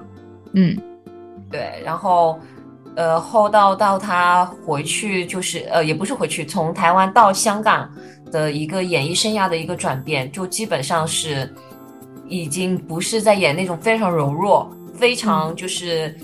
[0.54, 0.76] 嗯。
[1.50, 2.38] 对，然后
[2.96, 7.90] 呃后到到她回去就是呃也不是回去，从台湾到香港
[8.32, 11.54] 的一个演艺生涯的一个转变，就基本上是
[12.28, 16.18] 已经不是在演那种非常柔弱、非常就是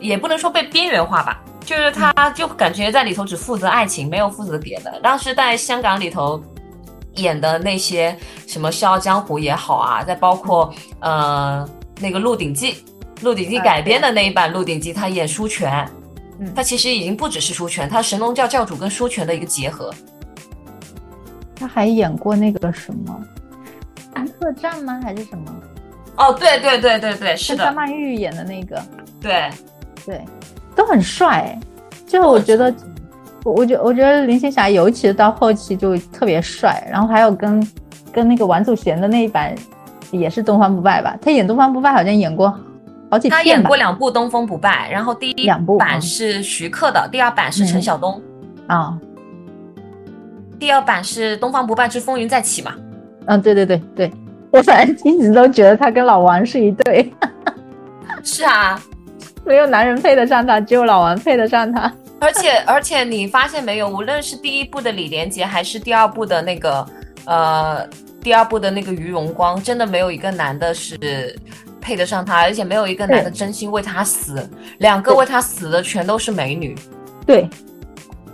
[0.00, 4.98] 也不能说被边缘化吧，就是他就感觉在里头只负责爱情，没有负责别的。
[5.02, 6.42] 当时在香港里头。
[7.16, 11.68] 演的那些什么《笑傲江湖》也好啊，再包括呃
[12.00, 12.72] 那个《鹿鼎记》，
[13.22, 15.86] 《鹿鼎记》改编的那一版《鹿鼎记》，他演舒权，
[16.38, 19.92] 嗯他其实已经不只是舒权，他神龙教教主跟舒权的一个结合。
[21.56, 23.20] 他还演过那个什么
[24.38, 25.00] 《客栈》吗？
[25.02, 25.52] 还是什么？
[26.16, 28.80] 哦，对对对对对，是的，张曼玉演的那个，
[29.20, 29.50] 对
[30.06, 30.20] 对，
[30.74, 31.58] 都很帅。
[32.06, 32.74] 就我觉得，
[33.44, 37.66] 我我觉我觉得林青霞尤其到后期就特别帅，然后还有跟
[38.12, 39.54] 跟那个王祖贤的那一版
[40.10, 41.16] 也是东方不败吧？
[41.22, 42.52] 他演东方不败好像演过
[43.10, 46.02] 好几他演过两部《东方不败》，然后第一两部版嗯。
[46.02, 48.20] 是徐克的，第二版是陈晓东，
[48.66, 48.98] 啊，
[50.58, 52.74] 第二版是《东方不败之风云再起》嘛。
[53.26, 54.12] 嗯，对对对对，
[54.50, 57.12] 我反正一直都觉得他跟老王是一对，
[58.22, 58.80] 是啊，
[59.50, 61.92] 没有男人配得上他，只有老王配得上他。
[62.20, 66.86] 而且而且你发现没有，无论是第一部的李连杰，还是第二部的那个
[67.24, 67.84] 呃
[68.22, 71.36] 第二部的那个于荣光，真的没有一个男的是
[71.80, 74.48] 配得上他，而且没有一个男的真心为他死，
[74.78, 76.76] 两个为他死的全都是美女，
[77.26, 77.50] 对，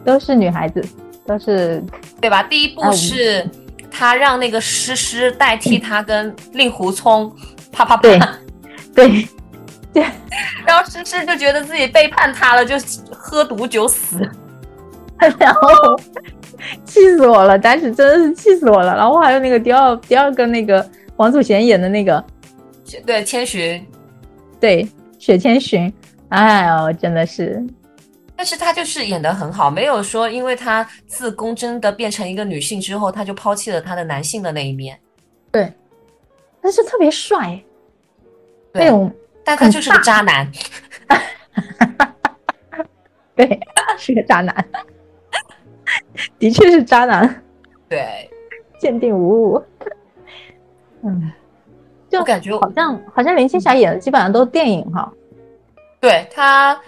[0.05, 0.85] 都是女孩子，
[1.27, 1.83] 都是
[2.21, 2.43] 对吧？
[2.43, 3.49] 第一部是
[3.91, 7.35] 他让那个诗诗代替他跟令狐冲
[7.73, 8.39] 啪啪啪对啪，
[9.97, 10.05] 对
[10.67, 12.75] 然后诗诗就觉得自己背叛他了，就
[13.11, 14.19] 喝毒酒死。
[15.39, 15.71] 然后
[16.85, 18.95] 气死我了，当时真的是气死我了。
[18.95, 20.87] 然后还有那个第二第二个那个
[21.17, 22.23] 王祖贤演的那个，
[23.07, 23.83] 对，千寻，
[24.61, 24.87] 对，
[25.19, 25.91] 雪千寻，
[26.29, 27.65] 哎呦，真的是，
[28.37, 34.99] 但是他就是演的很好，没有说因为他自宫真的变成一个女性之后，他就抛弃了他的男性的那一面。
[35.51, 35.73] 对
[36.61, 37.59] 但是特别帅，
[38.75, 39.11] 对那种
[39.47, 40.47] 但他就是个渣男。
[43.35, 43.61] 对，
[43.99, 44.67] 是个渣男，
[46.39, 47.43] 的确是渣男，
[47.87, 48.31] 对，
[48.79, 49.63] 鉴定无误。
[51.03, 51.31] 嗯，
[52.09, 55.13] 就感觉好像好像林青霞演的基本上都是电影哈，
[56.01, 56.81] 对她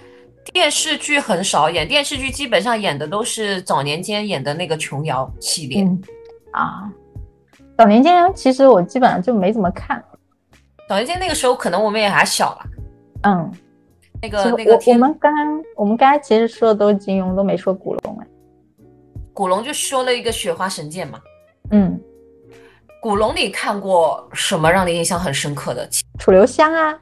[0.52, 5.84] 电视剧很少演，电视剧基本上演的都是早年间演的那个琼瑶系列。
[5.84, 6.02] 嗯
[6.52, 6.90] 啊，
[7.76, 10.02] 早年间其实我基本上就没怎么看，
[10.88, 12.66] 早年间那个时候可能我们也还小了，
[13.24, 13.52] 嗯，
[14.22, 18.26] 那个那个我们刚刚我们刚才其实说的都是金庸，都没说古龙哎。
[19.34, 21.20] 古龙就说了一个雪花神剑嘛。
[21.70, 22.00] 嗯，
[23.02, 25.88] 古龙你看过什么让你印象很深刻的？
[26.18, 26.98] 楚留香啊，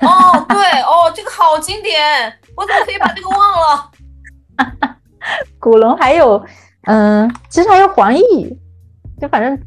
[0.00, 3.90] 哦，对哦，这个好经典，我怎么可以把这个忘了？
[5.60, 6.42] 古龙还有
[6.84, 8.56] 嗯，其实还有黄奕，
[9.20, 9.60] 就反正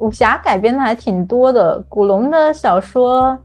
[0.00, 1.78] 武侠改编的还挺多的。
[1.88, 3.38] 古龙的小说，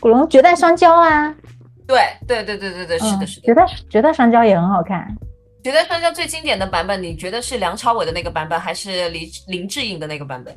[0.00, 1.34] 古龙《绝代双骄》啊，
[1.86, 3.46] 对对对对对对，是的，嗯是的。
[3.46, 5.06] 绝代绝代双骄》也很好看。
[5.64, 10.52] 绝代双骄最经典的版本，你觉得是梁朝伟的那个版本，还是林林志颖的那个版本？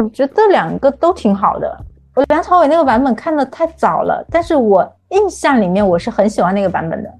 [0.00, 1.84] 我觉得两个都挺好的。
[2.14, 7.10] 我梁朝伟那个版本看的太早了，但是我印象里面我是很喜欢那个版本的。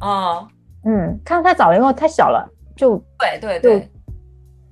[0.00, 0.48] 哦，
[0.86, 3.90] 嗯，看得太早了，因为我太小了，就对对对，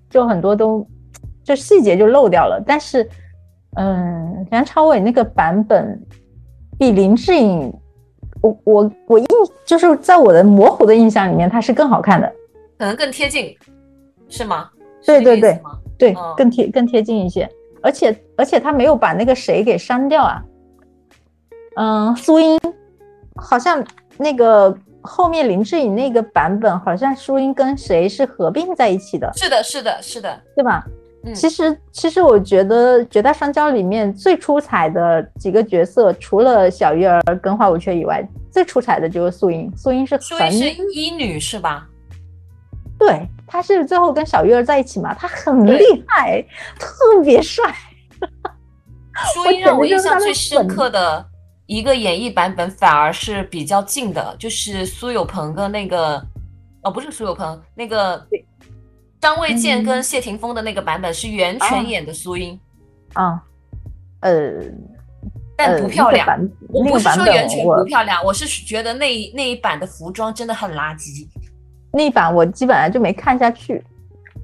[0.08, 0.86] 就很多都
[1.46, 2.60] 就细节就漏掉了。
[2.66, 3.08] 但是，
[3.76, 5.98] 嗯，梁朝伟那个版本
[6.78, 7.72] 比林志颖，
[8.42, 9.26] 我我我印
[9.64, 12.30] 就是在我的模糊的印象里面，他是更好看的。
[12.76, 13.56] 可能更贴近，
[14.28, 14.68] 是吗？
[15.06, 15.58] 对对对
[15.96, 17.48] 对，嗯更贴更贴近一些，
[17.80, 20.42] 而且而且他没有把那个谁给删掉啊，
[21.76, 22.58] 嗯，苏英
[23.36, 23.82] 好像
[24.18, 30.84] 那个后面林志颖那个版本，好像苏英跟谁是合并在一起的，是的，是的，是的，对吧？
[31.26, 41.88] 嗯其实其实我觉得《绝代双骄》里面最出彩的几个角色，除了小鱼儿跟花无缺以外，最出彩的就是素英，素英是很苏英是医女是吧？
[42.98, 46.40] 对，她是最后跟小鱼儿在一起嘛，她很厉害，
[46.78, 47.74] 特别帅。
[49.34, 51.26] 苏英让我印象最深刻的
[51.66, 56.24] 一个演绎版本，反而是比较近的，就是苏有朋跟那个，
[56.84, 58.45] 哦，不是苏有朋，那个对
[59.20, 62.58] 张卫健嗯跟谢霆锋的那个版本是袁啊泉演的苏英，
[63.14, 63.42] 啊，
[64.20, 64.52] 呃，
[65.56, 66.26] 但不漂亮。
[66.68, 71.26] 我不是说袁泉不漂亮，我是觉得那一那一版的服装真的很垃圾，
[71.92, 73.82] 那一版我基本上就没看下去。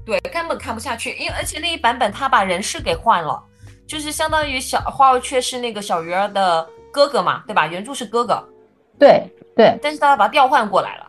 [0.05, 1.13] 对，根本看不下去。
[1.13, 3.41] 因为而且那一版本他把人设给换了，
[3.87, 7.67] 就是相当于小花无缺是那个小鱼儿的哥哥嘛，对吧？
[7.69, 8.43] 原著是哥哥，
[8.99, 11.07] 对，对，但是大家把它调换过来了。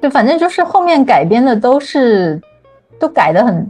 [0.00, 2.40] 对，反正就是后面改编的都是
[3.02, 3.68] 都改的很，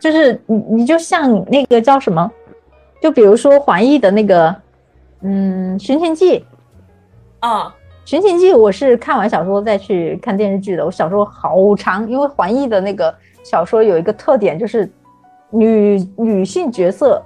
[0.00, 2.32] 就是你你就像那个叫什么，
[3.02, 4.56] 就比如说黄奕的那个，
[5.20, 6.38] 嗯，《寻秦记》
[7.40, 7.68] 啊，
[8.10, 10.86] 《寻秦记》我是看完小说再去看电视剧的。
[10.86, 14.90] 我小说好长，因为黄奕的那个小说有一个特点，就是
[15.50, 17.22] 女女性角色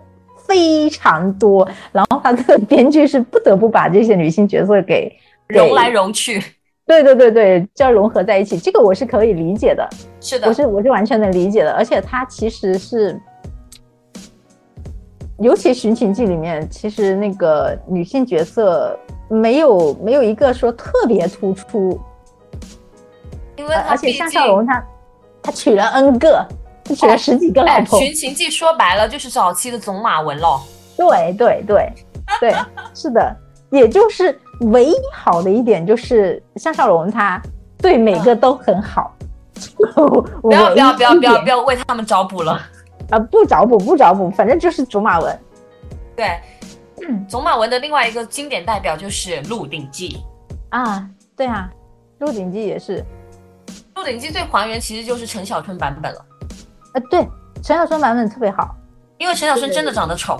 [0.49, 6.43] 非常多，然后他的 编剧是不得不把这些女性角色给融来融去。
[6.89, 9.87] 对对对对，就要融合在一起，这个我是可以理解的，
[10.23, 13.21] 是的，我是我是完全能理解的，而且它其实是，
[15.39, 22.01] 尤其《寻秦记》里面，其实那个女性角色没有没有一个说特别突出，
[23.57, 24.83] 因为他而且毕竟项少龙他
[25.43, 26.43] 他娶了 N 个，
[26.83, 30.63] 他娶了十几个老哎婆，《寻秦记》说白了就是早期的总马文咯。
[30.97, 31.93] 对对对
[32.41, 32.55] 对，
[32.95, 33.37] 是的，
[33.71, 37.41] 也就是唯一好的一点就是向少龙他
[37.79, 39.15] 对每个都很好。
[39.95, 42.61] 不不要不要不要不要不要为他们找补了。
[43.11, 43.19] 啊！
[43.19, 45.41] 不找补不找补，反正就是竹马文。
[46.15, 46.39] 对，
[47.09, 50.23] 嗯总马文的另外一个经典代表就是《鹿鼎记
[50.69, 51.71] 啊，对啊，
[52.27, 52.99] 《鹿鼎记》也是。》。
[53.95, 56.25] 《鹿鼎记》最还原其实就是陈小春版本了，
[56.95, 57.27] 呃，对，
[57.63, 58.77] 陈小春版本特别好。
[59.17, 60.39] 因为陈小春真的长得丑，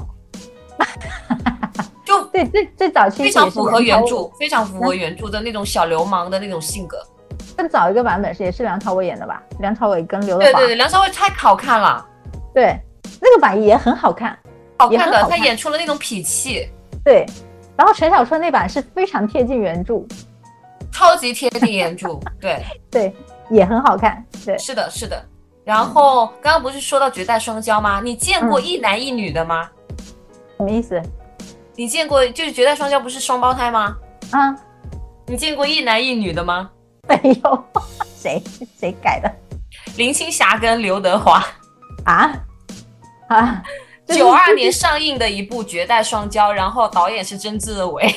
[2.19, 6.99] 就对，最最早期非常符合原著，非常符合原著的那种小流氓的那种性格。
[7.57, 9.43] 更早一个版本是也是梁朝伟演的吧？
[9.61, 10.53] 梁朝伟跟刘德华。
[10.53, 12.07] 对对对，梁朝伟太好看了，
[12.55, 12.77] 对
[13.21, 14.39] 那个版也很好看。
[14.79, 16.69] 好看的，他演出了那种痞气，
[17.05, 17.27] 对，
[17.77, 20.07] 然后陈小春那版是非常贴近原著，
[20.93, 22.19] 超级贴近原著。
[22.41, 23.15] 对， 对，
[23.51, 24.25] 也很好看。
[24.45, 25.21] 对，是的，是的。
[25.65, 28.01] 然后刚刚不是说到绝代双骄吗？
[28.03, 29.69] 你见过嗯一男一女的吗？
[30.57, 31.03] 什么意思
[31.79, 33.97] 你见过就是绝代双骄不是双胞胎吗？
[34.33, 34.53] 啊？
[35.27, 36.69] 你见过一男一女的吗？
[37.09, 37.65] 没有，
[38.21, 38.43] 谁
[38.81, 39.33] 谁改的
[39.97, 41.47] 林青霞跟刘德华，
[42.05, 42.33] 啊？
[43.29, 43.63] 啊，
[44.05, 48.13] 就是九二年上映的一部《绝代双骄》，然后导演是曾志伟，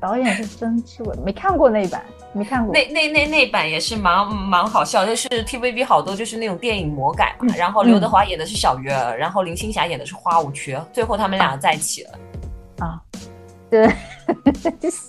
[0.00, 2.00] 导演是曾志伟，没看过那一版，
[2.32, 2.72] 没看过。
[2.72, 7.46] 那那那那版也是蛮蛮好笑，就是 TVB 好多就是那种电影魔改嘛。
[7.52, 12.10] 嗯然后刘德华演的是小鱼儿，然后林青霞演的是花无缺，最后他们俩在一起了。
[12.78, 13.00] 啊，
[13.70, 13.90] 对，
[14.80, 15.00] 这 是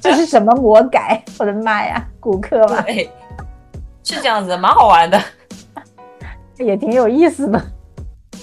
[0.00, 1.22] 这是什么魔改？
[1.38, 3.10] 我的妈呀，骨科吧，对，
[4.02, 5.20] 是这样子，蛮好玩的。
[6.58, 7.62] 也挺有意思的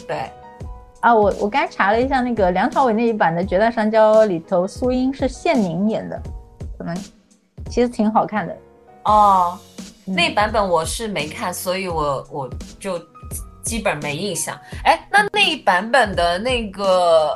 [0.07, 0.29] 对，
[0.99, 1.13] 啊。
[1.15, 6.21] 我我刚才查了一下，那个梁朝伟那一版的《绝代双骄》里头，苏英是谢宁演的，
[6.77, 6.95] 可能
[7.69, 8.55] 其实挺好看的。
[9.05, 9.57] 哦，
[10.05, 12.49] 嗯那版本我是没看，所以我我
[12.79, 13.01] 就
[13.63, 14.55] 基本没印象。
[14.83, 17.35] 哎，那那一版本的那个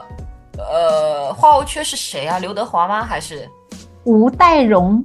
[0.58, 2.40] 呃花无缺是谁啊？
[2.40, 3.04] 刘德华吗？
[3.04, 3.48] 还是？
[4.04, 5.04] 吴岱融，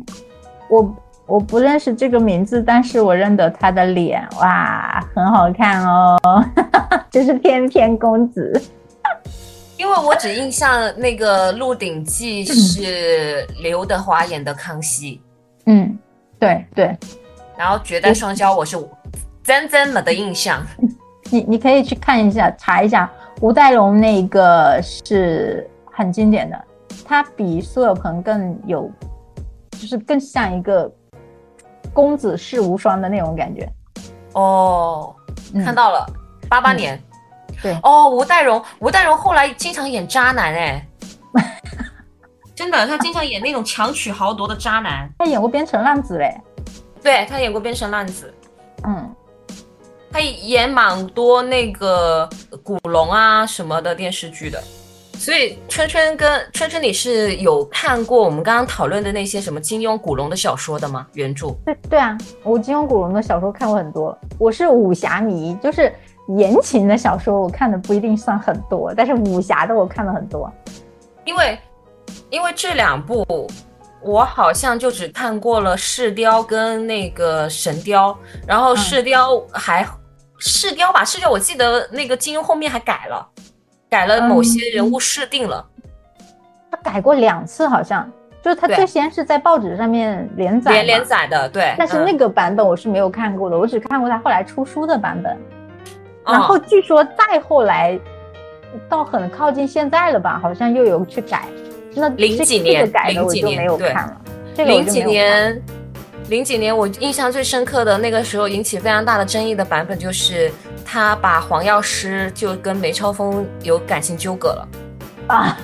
[0.69, 0.97] 我
[1.27, 6.19] 我不认识这个名字，但是我认得他的脸，哇，很好看哦，
[7.11, 8.63] 就是翩翩公子。
[9.79, 15.21] 因为我只印象那个《鹿鼎记》是刘德华演的康熙，
[15.67, 15.99] 嗯，
[16.39, 16.97] 对对，
[17.57, 18.79] 然后《绝代双骄》我是
[19.43, 20.65] 真真没的印象。
[21.31, 23.11] 你你可以去看一下，查一下
[23.43, 26.65] 吴岱融那个是很经典的，
[27.05, 28.89] 他比苏有朋更有，
[29.73, 30.89] 就是更像一个
[31.93, 33.69] 公子世无双的那种感觉。
[34.35, 35.13] 哦，
[35.53, 36.07] 嗯看到了，
[36.49, 36.97] 八八年。
[37.61, 40.87] 对哦，吴岱融，吴岱融后来经常演渣男哎，
[42.55, 45.13] 真的，他经常演那种强取豪夺的渣男。
[45.19, 46.41] 他演过《边城浪子》嘞，
[47.03, 48.33] 对他演过《边城浪子
[48.85, 48.95] 嗯，》，
[50.13, 52.29] 他演蛮多那个
[52.63, 54.63] 古龙啊什么的电视剧的。
[55.15, 61.07] 所以春春跟春春，你是有看过我们刚刚讨论的那些什么金庸、古龙的小说的吗？
[61.15, 61.53] 原著？
[61.65, 65.95] 对对啊，我金庸、古龙的小说看过很多，我是武侠迷，就是
[66.37, 70.53] 言情的小说我看的不一定算很多，但是武侠的我看了很多。
[71.25, 71.57] 因为
[72.29, 73.25] 因为这两部
[74.03, 78.11] 我好像就只看过了《射雕》跟那个《神雕》，
[78.45, 79.85] 然后《射雕》还
[80.45, 83.29] 《射雕》吧，《试雕》我记得那个金庸后面还改了，
[83.89, 85.65] 改了某些人物设定了。
[86.69, 88.11] 他改过两次，好像
[88.43, 91.75] 就是他最先是在报纸上面连载，连连载的，对。
[91.79, 95.33] 但是那嗯个版本我是没有看过的，我只看过他后来出书的版本。
[95.33, 95.39] 嗯
[96.25, 97.99] 然后据说再后来，
[98.89, 101.47] 到很靠近现在了吧，好像又有去改。
[101.95, 104.21] 那零几年个改的我就没有看了。
[104.55, 105.63] 这个我零几年，
[106.29, 110.51] 零几年我印象最深刻的那个时候引起非常大的争议的版本，就是
[110.85, 114.69] 他把黄药师就跟梅超风有感情纠葛了。
[115.27, 115.59] 啊，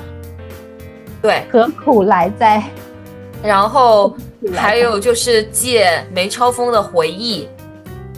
[1.23, 2.63] 对，何苦来哉？
[3.43, 4.17] 然后
[4.55, 7.49] 还有就是借梅超风的回忆，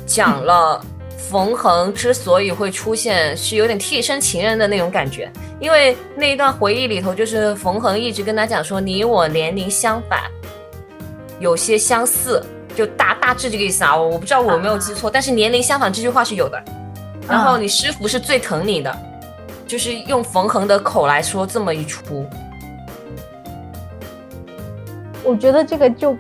[0.07, 0.83] 讲了
[1.17, 5.31] 冯恒之所以会出现是有点替身情人的那种感觉，
[5.61, 10.23] 因为那一段回忆里头就是冯恒一直跟他讲说你我年龄相反，
[11.41, 12.41] 有些相似，
[12.77, 16.63] 就大大致这个意思啊，我我不知道我有没有记错，但是年龄相反这句话是有的。
[17.27, 18.97] 然后你师傅是最疼你的，
[19.67, 22.27] 就是用冯恒的口来说这么一出。
[25.25, 26.17] 我觉得这个就，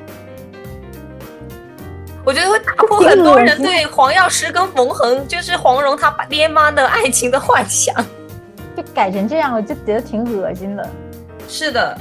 [2.25, 7.95] 我觉得会打破很多人对黄药师跟冯恒，就是黄蓉他爹妈的爱情的幻想。
[8.77, 10.89] 就改成这样，我就觉得挺恶心的。
[11.49, 11.99] 是的，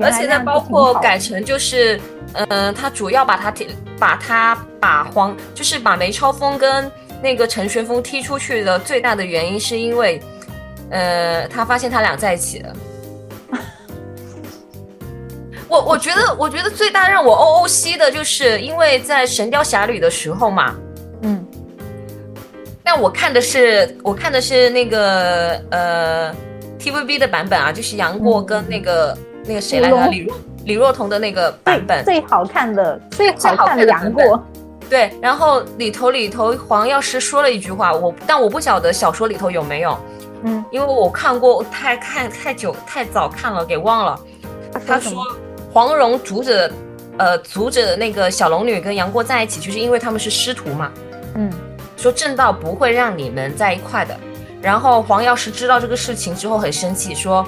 [0.00, 2.00] 而且呢，包括改成就是，
[2.32, 3.66] 嗯，他主要把他踢，
[3.98, 6.90] 把他把黄，就是把梅超风跟
[7.22, 10.20] 那个陈玄风踢出去的最大的原因，是因为，
[10.90, 12.76] 呃，他发现他俩在一起了。
[15.68, 20.74] 我我觉得，我觉得最大让我 O O 西的就是，因为在《神雕侠侣》的时候嘛，
[21.22, 21.44] 嗯，
[22.82, 26.34] 但我看的是我看的是那个呃
[26.78, 34.42] T V B 的版本啊，就是杨过跟那个那个谁来着，李若李若彤的那个版本，最好看的最好看的杨过，
[34.88, 39.98] 对，然后里头里头黄药师说了一句话，我但我不晓得小说里头有没有，
[40.44, 44.20] 嗯，因为我看过太看太久太早看了给忘了，
[44.86, 45.22] 他说。
[45.72, 46.68] 黄蓉阻止，
[47.16, 50.90] 呃，阻止那个小龙女跟杨过在一起，就是因为他们是师徒嘛。
[51.36, 51.48] 嗯，
[51.96, 54.12] 说正道不会让你们在一块的。
[54.60, 57.46] 然后黄药师知道这个事情之后很生气，说，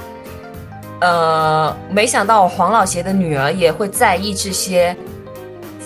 [1.02, 4.96] 呃，没想到黄老邪的女儿也会在意这些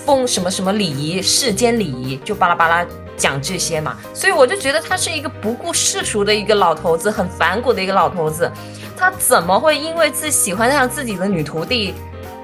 [0.05, 2.85] 风什么什么礼仪、世间礼仪，就巴拉巴拉
[3.17, 3.97] 讲这些嘛。
[4.13, 8.51] 所以我就觉得他是一个不顾世俗的一个老头子，很反骨的一个老头子。
[8.95, 11.95] 他怎么会因为自喜欢上自己的女徒弟？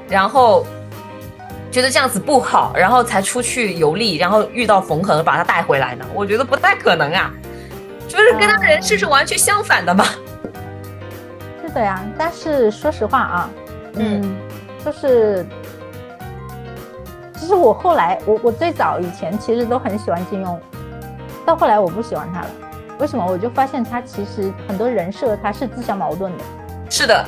[0.09, 0.65] 然后
[1.71, 6.03] 觉得这样子不好，然后才出去游历，然后遇到冯恒把他带回来呢？
[6.11, 7.31] 我觉得不太可能啊，
[8.07, 10.03] 就是跟他的人设是完全相反的嘛。
[10.05, 10.22] 是
[11.73, 13.49] 的呀，但是说实话啊，
[13.95, 14.35] 嗯，
[14.85, 15.45] 就是
[17.35, 20.57] 其实我后来，我我最早以前其实都很喜欢金庸，
[21.45, 22.47] 到后来我不喜欢他了。
[22.99, 23.25] 为什么？
[23.25, 26.43] 我就发现他其实很多人设他是自相矛盾的。
[26.89, 27.25] 是的，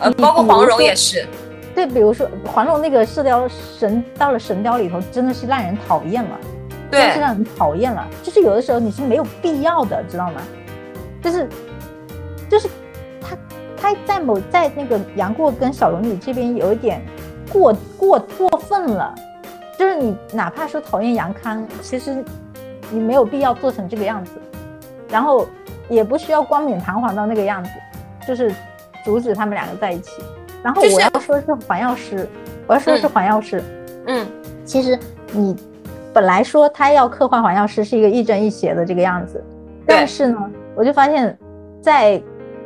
[0.00, 1.26] 呃，包括黄蓉也是。
[1.74, 3.46] 对，比如说黄蓉那个射雕
[3.78, 6.38] 神到了神雕里头，真的是让人讨厌了，
[6.90, 8.06] 对，是让人讨厌了。
[8.22, 10.40] 就是有的时候你是没有必要的，知道吗？
[11.22, 11.48] 就是，
[12.48, 12.68] 就是
[13.84, 17.02] 他他在某在那个杨过跟小龙女这边有一点
[17.52, 19.14] 过过过分了，
[19.78, 22.24] 就是你哪怕说讨厌杨康，其实
[22.90, 24.32] 你没有必要做成这个样子，
[25.10, 25.46] 然后
[25.90, 27.70] 也不需要冠冕堂皇到那个样子，
[28.26, 28.50] 就是
[29.04, 30.22] 阻止他们两个在一起。
[30.62, 32.26] 然后我要说的是黄药师，
[32.66, 33.62] 我要说的是黄药师。
[34.06, 34.26] 嗯，
[34.64, 34.98] 其实
[35.30, 35.54] 你
[36.10, 39.44] 本来说他要刻画黄药师是一个亦正亦邪的这个样子，
[39.86, 40.38] 但是呢，
[40.74, 41.36] 我就发现，
[41.82, 42.20] 在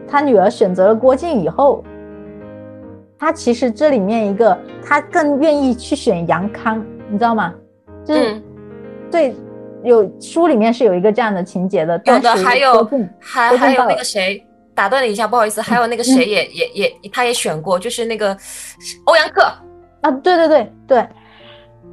[0.09, 1.85] 他女儿选择了郭靖以后，
[3.19, 7.53] 他其实这里面一个他更愿意去选杨康，你知道吗？
[8.05, 8.43] 就是
[9.11, 9.35] 对，
[9.85, 12.01] 有书里面是有一个这样的情节的。
[12.05, 12.89] 有的还有
[13.21, 14.45] 还还有那个谁。
[14.75, 18.29] 打断你一下，不好意思，还有那个谁也也也，他也选过，就是那个
[19.07, 19.43] 欧阳克
[20.03, 21.09] 啊，对对对对，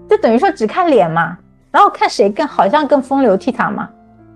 [0.07, 1.35] 就等于说只看脸嘛，
[1.71, 3.89] 然后看谁更好像更风流倜傥嘛，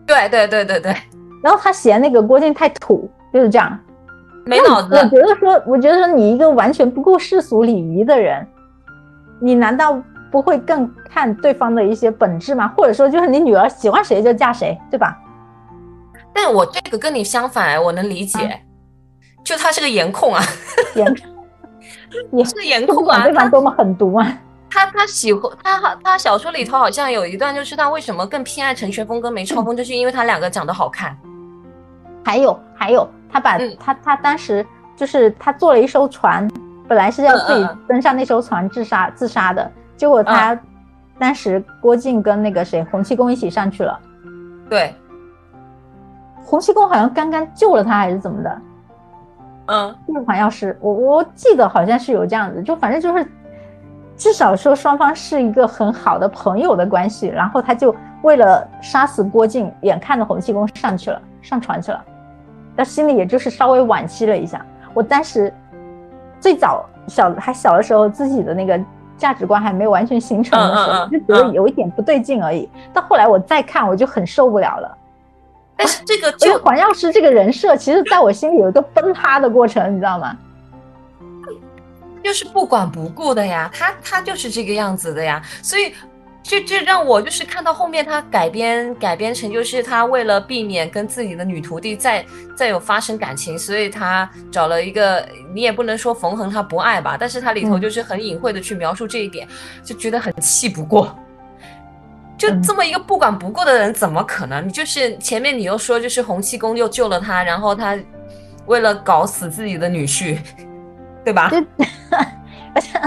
[0.08, 0.96] 对对对对对，
[1.44, 3.80] 然后他嫌那个郭靖太土，就是这样，
[4.46, 4.96] 没脑子。
[4.96, 8.48] 我觉得说，我觉得说你一个完全不顾世俗礼仪的人，
[9.40, 10.02] 你难道
[10.32, 12.74] 不会更看对方的一些本质吗？
[12.76, 15.18] 或者说，就是你女儿喜欢谁就嫁谁，对吧？
[16.34, 18.62] 但我这个跟你相反，我能理解，
[19.44, 20.42] 就他是个颜控啊，
[20.96, 21.16] 颜
[22.32, 24.38] 也是个颜控啊，对方多么狠毒啊！
[24.70, 31.18] 他他喜欢他他小说里头好像有一段，就是他为什么更偏爱陈学峰跟梅超风，就是因为他两个长得好看。
[32.24, 34.66] 还有还有，他把他他当时
[34.96, 36.48] 就是他坐了一艘船，
[36.88, 40.60] 本来是要自己登上那艘船自杀自杀的，结果他
[41.18, 44.00] 当时郭靖跟那个谁洪七公一起上去了，
[44.70, 44.94] 对。
[46.44, 48.62] 洪七公好像刚刚救了他还是怎么的，
[49.68, 53.32] 嗯，是黄药师，我我记得好像是有这样子，就反正就是，
[54.18, 62.04] 至少说双方是一个很好的朋友的关系，然后他就为了杀死郭靖，眼看着洪七公上去了，上船去了，
[62.80, 64.66] 他心里也就是稍微惋惜了一下。
[64.94, 65.54] 我当时
[66.40, 68.80] 最早小还小的时候，自己的那个
[69.18, 72.70] 价值观还没有完全形成的时候，就觉得有一点不对劲而已。
[72.94, 74.98] 到后来我再看，我就很受不了了。
[75.76, 80.38] 但是这个就黄药师这个人设，其实在我心里有一个崩塌的过程，你知道吗？
[82.24, 85.94] 就是不管不顾的呀，他他就是这个样子的呀，所以。
[86.50, 95.24] 这这让我就是看到后面他改编改编成就是他为了避免跟自己的女徒弟再再有发生感情，所以他找了一个
[95.54, 99.48] 你也不能说冯恒他不爱吧，但是他里头就是很隐晦的去描述这一点，
[99.84, 101.16] 就觉得很气不过。
[102.36, 104.68] 就这么一个不管不顾的人，怎么可能？
[104.68, 107.96] 你就是前面你又说就是洪七公又救了他，然后他
[108.66, 110.40] 为了搞死自己的女婿，
[111.24, 111.52] 对吧？
[112.74, 113.00] 而且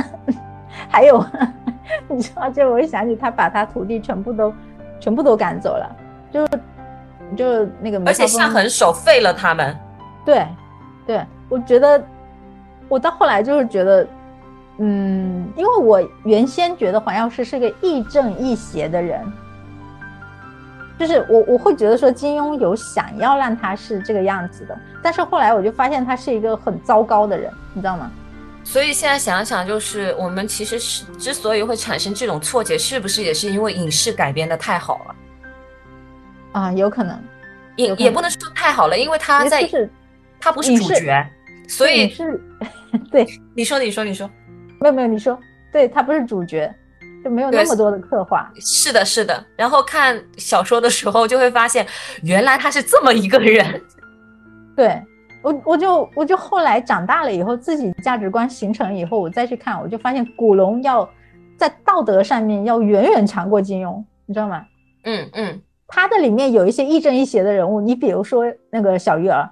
[0.88, 1.26] 还有。
[2.08, 4.52] 你知道，就我一想起他把他徒弟全部都，
[5.00, 5.96] 全部都赶走了，
[6.30, 6.46] 就
[7.36, 9.76] 就那个，而且下狠手废了他们。
[10.24, 10.46] 对，
[11.06, 12.02] 对，我觉得
[12.88, 14.06] 我到后来就是觉得，
[14.78, 19.20] 嗯，因为我原先觉得黄药师是个亦正亦邪的人，
[20.98, 28.10] 就是我我会觉得说金庸有想要让他是这个样子的，但是后来我就发现他是一个很糟糕的人，你知道吗？
[28.64, 35.16] 所以现在想想，就是我们其实是之所以会产生这种错觉，是不是也是因为影视改编的太好了？
[36.52, 37.22] 啊，有可能，
[37.76, 39.68] 也也不能说太好了，因为他在，
[40.40, 41.26] 他不是主角，
[41.68, 42.40] 所以是，
[43.10, 44.30] 对，你说，你说，你说，
[44.80, 45.38] 没有没有，你说，
[45.72, 46.72] 对他不是主角，
[47.24, 48.50] 就没有那么多的刻画。
[48.60, 49.44] 是的，是的。
[49.56, 51.86] 然后看小说的时候，就会发现
[52.22, 53.82] 原来他是这么一个人。
[54.76, 55.02] 对。
[55.42, 61.08] 我我就我就后来长大了以后，自己价值观形成以后，我再去看，我就发现古龙要
[61.56, 64.64] 在道德上面要远远强过金庸，你知道吗？
[65.04, 69.50] 嗯嗯，他的里面有一些亦正亦邪的人物，你比如说那个小鱼儿，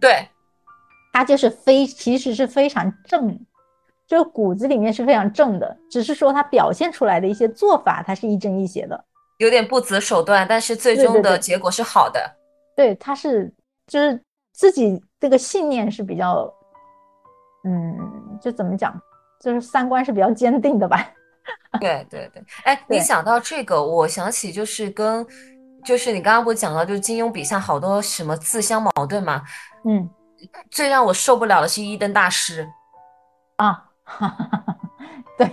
[0.00, 0.26] 对，
[1.14, 3.38] 他就是非其实是非常正，
[4.08, 9.04] 就骨子里面是非常正的，只是说他表现出来的一些做法，他是亦正亦邪的，
[9.38, 12.20] 有点不择手段，但是最终的结果是好的。
[12.74, 13.54] 对，他是
[13.86, 14.20] 就是。
[14.62, 16.48] 自己这个信念是比较，
[17.64, 17.98] 嗯，
[18.40, 18.94] 就怎么讲，
[19.40, 21.04] 就是三观是比较坚定的吧。
[21.80, 25.26] 对对对，哎，你讲到这个，我想起就是跟，
[25.84, 29.42] 就是你刚刚不是讲到，就是金庸笔下好多什么自相矛盾嘛。
[29.84, 30.08] 嗯，
[30.70, 32.64] 最让我受不了的是一灯大师。
[33.56, 33.84] 啊，
[35.36, 35.48] 对，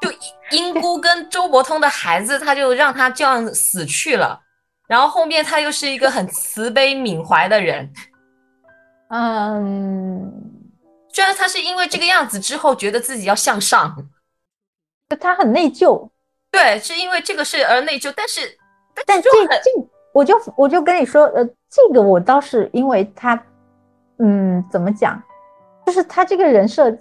[0.00, 0.08] 就
[0.56, 4.40] 英姑跟周伯通的孩子，他就让他这样死去了，
[4.86, 7.92] 然后后面他又是一个很慈悲悯怀的人。
[9.16, 10.32] 嗯，
[11.12, 13.96] 虽然他是因为这个样子之后觉得自己要向上，
[15.20, 16.08] 他很内疚。
[16.50, 18.12] 对，是因为这个事而内疚。
[18.16, 18.40] 但是，
[19.06, 19.70] 但这这，
[20.12, 23.40] 我就我就跟你说，呃，这个我倒是因为他，
[24.18, 25.22] 嗯，怎么讲，
[25.86, 26.92] 就是他这个人设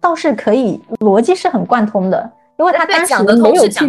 [0.00, 3.86] 倒是可以逻辑是很贯通的，因为他当时没有去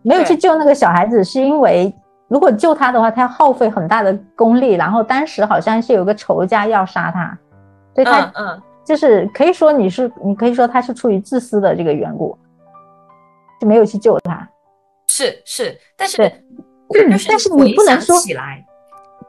[0.00, 1.94] 没有去救那个小孩子，是因为。
[2.32, 7.38] 如果救他的话，他要耗费很大的功力，然后当时好像是有个仇家要杀他，
[7.94, 12.34] 所以他嗯，就是可以说你是你可以说他是出于自私的这个缘故，
[13.60, 14.48] 就没有去救他。
[15.08, 16.16] 是是，但是
[17.28, 18.64] 但是你不能说起来，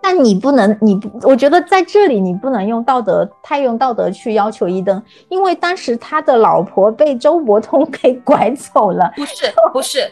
[0.01, 9.11] 但你不能你不，我觉得在这里你不能用道德太用道德去要求一灯，因为当时他的老婆被周伯通 给拐走了。
[9.17, 10.09] 不是不是。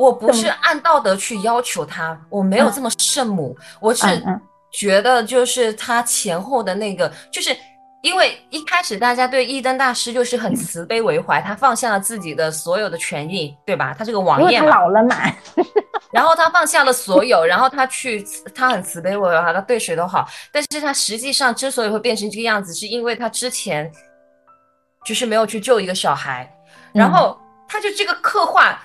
[0.00, 0.46] 我不是？
[0.62, 4.06] 按道德去要求他，我没有这么圣母，我是
[4.72, 7.54] 觉得就是他前后的那个，就是
[8.02, 13.94] 因为一开始大家对一灯大师就是很慈悲为怀，他放下了自己的所有的权益，对吧？
[13.98, 15.16] 他这个王爷嘛，老了嘛，
[16.10, 18.24] 然后他放下了所有，然后他去，
[18.54, 23.92] 他很慈悲为怀，他对谁都好，但是他实际上之所以会变成这个样子，是因为他之前
[25.04, 26.50] 就是没有去救一个小孩，
[26.94, 28.80] 然后他就这个刻画。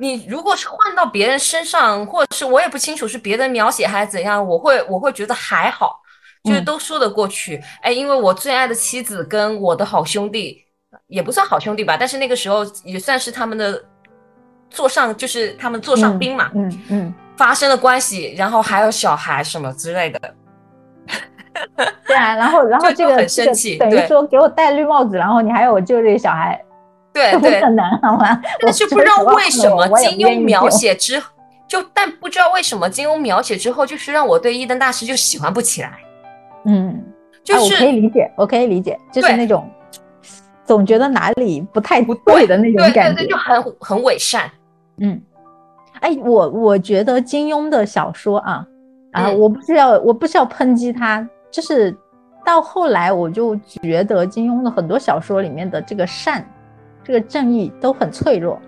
[0.00, 6.00] 你如果是换到别人身上，或者是我也不清楚是别人描写还是怎样，我会我会觉得还好，
[6.42, 7.62] 就是都说得过去。
[7.82, 10.64] 哎，因为我最爱的妻子跟我的好兄弟，
[11.06, 13.84] 也不算好兄弟吧，但是那个时候也算是他们的
[14.70, 16.50] 座上，就是他们座上宾嘛。
[16.54, 20.18] 嗯嗯，发生了关系，然后还有小孩什么之类的。
[22.06, 26.58] 对啊，然后然 后这个很生气，等于说给我戴绿帽子，然后你还有我救这个小孩。
[27.20, 28.40] 对对，很难好吗？
[28.60, 31.20] 但是不知道为什么金庸描写之
[31.68, 35.92] 就，但不知道为什么金庸描写之后，就是让我对一灯大师就喜欢不起来。
[36.64, 37.00] 嗯，
[37.44, 39.68] 就是我可以理解，我可以理解，就是那种
[40.64, 44.50] 总觉得哪里不太不对的那种感觉，就很很伪善。
[44.98, 45.20] 嗯，
[46.00, 48.66] 哎，我我觉得金庸的小说啊
[49.12, 51.96] 啊，我不是要我不是要抨击他，就是
[52.44, 56.44] 到后来我就觉得金庸的很多小说里面的这个善。
[57.02, 58.60] 这个正义都很脆弱，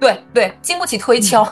[0.00, 1.46] 对对，经不起推敲，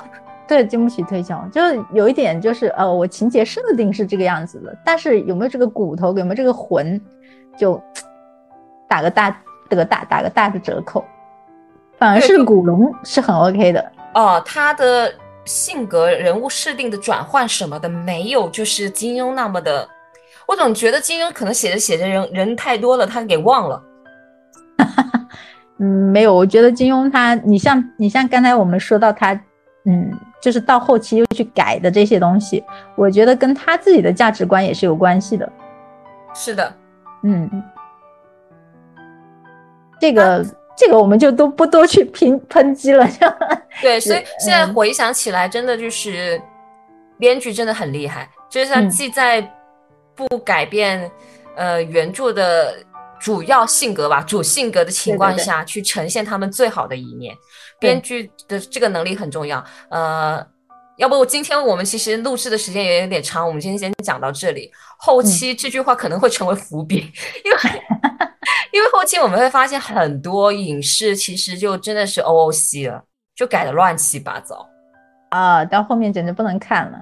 [0.48, 1.46] 对，经不起推敲。
[1.52, 7.00] 就是有一点，就是呃，我情节设定是这个样子的，但是有没有这个骨头，有没有这个魂，
[7.56, 7.80] 就
[8.88, 11.04] 打个大这个大打个大的折扣，
[11.98, 13.92] 反而是古龙是很 OK 的。
[14.14, 15.12] 哦，他的
[15.44, 19.88] 性格、人物设定的转换什么的，没有就是金庸那么的。
[20.46, 23.82] 我总觉得金庸可能写着写着人人太多了，他给忘了。
[25.78, 29.32] 嗯，没有，我觉得金庸他，你像你像刚才我们说到他，
[29.84, 32.62] 嗯，就是到后期又去改的这些东西，
[32.94, 35.50] 我觉得跟他自己的价值观也是有关系的。
[36.34, 36.72] 是的，
[37.24, 37.50] 嗯，
[39.98, 40.46] 这个
[40.76, 43.04] 这个我们就都不多去评抨击了。
[43.82, 46.40] 对，所以现在回想起来，真的就是
[47.18, 49.42] 编剧真的很厉害，就是他既在
[50.14, 51.10] 不改变
[51.56, 52.74] 呃原著的。
[53.22, 57.32] 主要性格吧，主性格的情况下去呈现他们最好的一面，
[57.78, 59.64] 编剧的这个能力很重要。
[59.90, 60.44] 呃，
[60.98, 64.72] 要不今天我们其实录制的时间也有点长，我们今天先讲到这里。
[64.98, 66.96] 后期这句话可能会成为伏笔，
[67.46, 67.58] 因为
[68.74, 73.04] 因为后期我们会发现很多影视其实就真的是 OOC 了，
[73.36, 74.68] 就改的乱七八糟
[75.30, 76.98] 啊，到后面简直不能看了。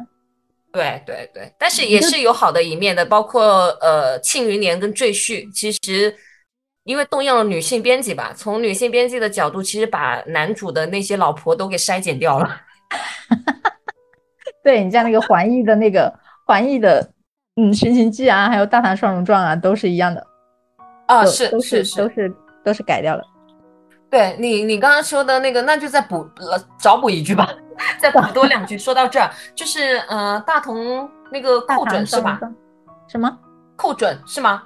[0.72, 6.14] 对对对，但是也是有好的一面的，包括呃《庆余年》跟《赘婿》，其实
[6.84, 12.60] 因为动用了女性编辑吧，从女性编辑的角度，其实把男主的那些老婆都给筛减掉了。
[14.62, 16.12] 对你像那个环艺的那个
[16.46, 17.10] 环艺的
[17.56, 20.24] 嗯《寻秦记》啊，还有《大唐双龙传》啊，都是一样的
[21.06, 22.32] 啊，是都是都是
[22.64, 23.24] 都是改掉了。
[24.10, 27.48] 对你你刚刚说的那个，那就再补呃找补一句吧。
[27.98, 32.38] 再补 多两句，说到这儿，就是呃，大同那个寇准是吧？
[33.08, 33.38] 什么？
[33.76, 34.62] 寇准是吗？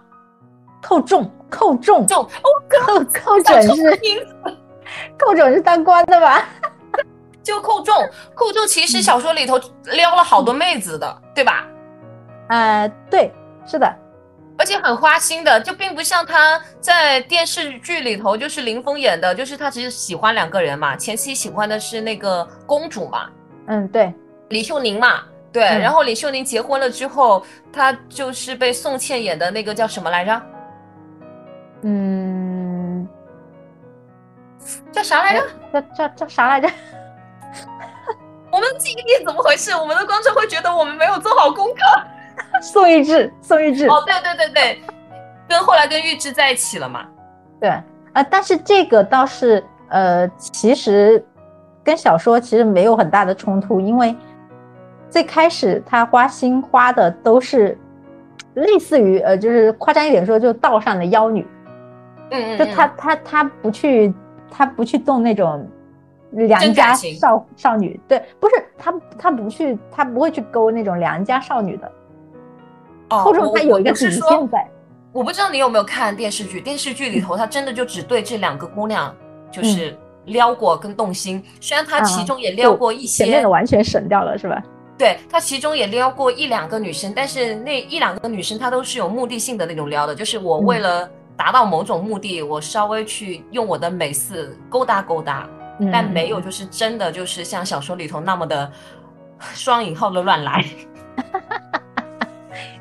[0.82, 2.28] 寇仲，寇仲，仲，
[2.68, 3.98] 寇寇准是
[5.18, 6.44] 寇准是当官的吧？
[7.42, 7.94] 就寇仲，
[8.34, 11.66] 寇仲其实小说里头撩了好多妹子的，对吧？
[12.48, 13.32] 呃，对，
[13.66, 13.94] 是的。
[14.64, 20.96] 而且很花心的，就并不像他在电视剧里头，就是林峰演的，就是他只是喜欢两个人嘛。
[20.96, 23.28] 前期喜欢的是那个公主嘛，
[23.66, 24.10] 嗯，对，
[24.48, 25.20] 李秀宁嘛，
[25.52, 25.64] 对。
[25.64, 30.42] 然后李秀宁结婚了之后，他就是被宋茜演的那个叫什么来着？
[31.82, 33.06] 嗯，
[34.90, 35.46] 叫啥来着？
[35.74, 36.70] 叫叫叫啥来着？
[38.50, 39.72] 我们记忆力怎么回事？
[39.72, 41.80] 我们的观众会觉得我们没有做好功课。
[42.60, 44.82] 宋玉志，宋玉志，哦，对对对对，
[45.48, 47.06] 跟后来跟玉志在一起了嘛？
[47.60, 47.68] 对，
[48.12, 51.24] 啊，但是这个倒是，呃，其实
[51.82, 54.14] 跟小说其实没有很大的冲突，因为
[55.10, 57.78] 最开始他花心花的都是
[58.54, 61.46] 类似于，呃，就是夸张一点说，就道上的妖女，
[62.30, 64.12] 嗯嗯，就他他他不去，
[64.50, 65.68] 他不去动那种
[66.32, 71.92] 良家少少女，对，不是他他不去，他不会去勾那种良家少女的。
[73.22, 74.66] 哦，他有一个底线在。
[75.12, 79.14] 我不知道你有没有看电视剧，电视剧里头他真的就只对这两个姑娘
[79.50, 84.60] 就是撩过跟动心，虽然他其中也撩过一些，前面的完全省掉了是吧？
[84.98, 95.48] 对他其中也撩过一两个女生，但是那一两个女生她都是有目的性的那种撩的，就是我为了达到某种目的，我稍微去用我的美色勾搭勾搭，
[95.92, 98.70] 但没有就是真的就是像小说里头那么的
[99.52, 100.64] 双引号的乱来。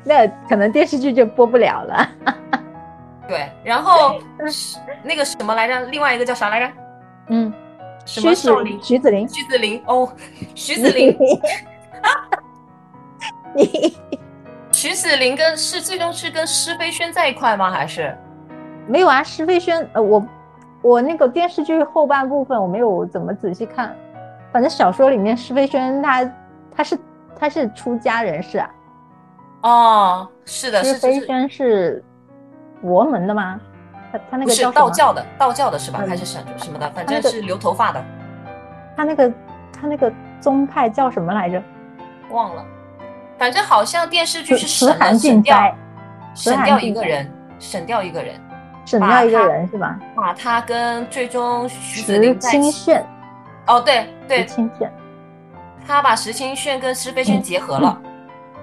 [0.04, 2.08] 那可能电视剧就播不了了。
[3.26, 4.18] 对，然后
[5.02, 5.80] 那个什么来着？
[5.86, 6.72] 另外一个叫啥来着？
[7.28, 7.52] 嗯，
[8.04, 10.12] 徐子林，徐子林，徐子林哦，
[10.54, 11.16] 徐子林。
[13.54, 13.96] 你
[14.72, 17.70] 徐子林跟是最终是跟施飞轩在一块吗？
[17.70, 18.14] 还是
[18.86, 19.22] 没有啊？
[19.22, 20.26] 施飞轩，呃，我
[20.82, 23.96] 我那个电视剧后半部分我没有怎么仔细看，
[24.52, 26.30] 反正小说里面施飞轩他
[26.76, 26.98] 他是
[27.38, 28.68] 他是出家人士啊。
[29.64, 32.04] 哦，是的，是飞轩是
[32.82, 33.58] 佛门的吗？
[34.12, 36.04] 他他那个是道教的，道教的是吧？
[36.06, 36.88] 还是什什么的？
[36.90, 38.04] 反正是留头发的。
[38.94, 39.32] 他那个
[39.72, 41.62] 他那个宗派叫什么来着？
[42.30, 42.62] 忘了。
[43.38, 45.76] 反正好像电视剧是省了省掉，
[46.34, 48.38] 省掉一个人，省掉一个人，
[48.84, 49.98] 省掉一个人是吧？
[50.14, 52.92] 把他跟最终徐子林在一起。
[53.66, 54.92] 哦，对对，石清炫。
[55.86, 57.98] 他把石清炫跟石飞轩结合了。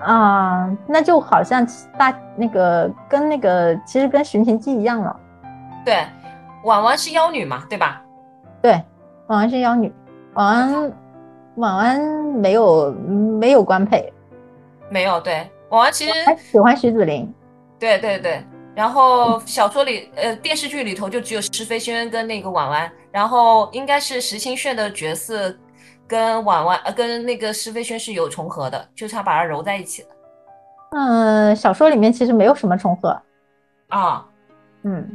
[0.04, 1.66] 啊，那就好像
[1.98, 5.20] 大那个跟那个其实跟《寻秦记》一样了。
[5.86, 6.06] 对，
[6.64, 8.02] 婉婉是妖女嘛，对吧？
[8.62, 8.72] 对，
[9.28, 9.92] 婉婉是妖女，
[10.34, 10.94] 婉婉
[11.56, 12.00] 婉婉
[12.36, 14.12] 没有没有官配，
[14.90, 15.20] 没有。
[15.22, 17.32] 对，婉婉其实喜欢徐子林。
[17.80, 18.44] 对对对，
[18.76, 25.54] 然后小说里呃电视剧里头就只有石飞轩跟那个婉婉，然后应该是石清炫的角色。
[26.12, 30.10] 跟婉婉呃，跟那个施飞轩是有重合的，就是他把它揉在一起了。
[30.92, 33.18] 嗯，小说里面其实没有什么重合
[33.88, 34.26] 啊，
[34.84, 35.10] 嗯，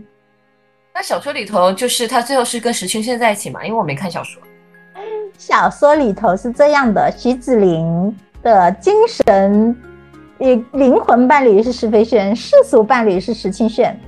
[0.94, 3.62] 那小说里头就是他最后是跟石青轩在一起嘛？
[3.62, 4.43] 因为我没看小说。
[5.36, 9.77] 小说里头是这样的：徐子林的精神、
[10.39, 14.01] 灵魂伴侣是石飞轩，世俗伴侣是石青炫。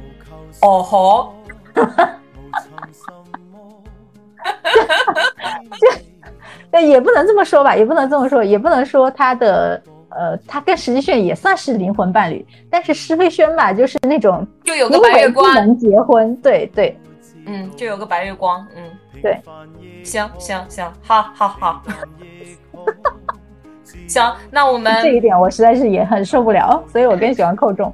[0.62, 1.35] 哦吼！
[6.70, 15.55] 这也不能这么说吧，也不能这么说，也不能说他的呃，他跟石青炫也算是灵魂伴侣，但是施飞轩吧，就是那种就有个白月光。
[15.55, 16.99] 能结婚，对对，
[17.47, 18.82] 嗯，就有个白月光，嗯，
[19.23, 19.39] 对，
[20.03, 21.82] 行行行，好好好，
[24.07, 27.93] 行，那我们这一点我实在是也很受不了，所以我更喜欢寇仲。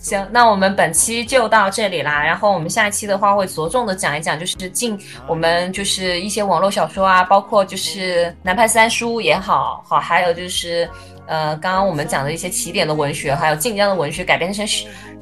[0.00, 2.24] 行，那我们本期就到这里啦。
[2.24, 10.88] 然后我们下期的话会着重的讲一讲，就是近我们就是一些网络小说啊，包括就是南派三叔也好好，还有就是
[11.26, 14.66] 呃刚刚我们讲的一些起点的文学，还有晋江的文学改编成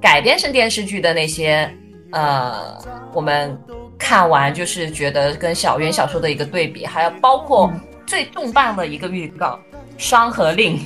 [0.01, 1.69] 改编成电视剧的那些
[2.13, 2.79] 呃，
[3.13, 3.61] 我们
[3.99, 7.69] 看完就是觉得跟小渊小说的一个对比，还有包括
[8.07, 9.57] 最重磅的一个预告
[9.99, 10.79] 《双河令》。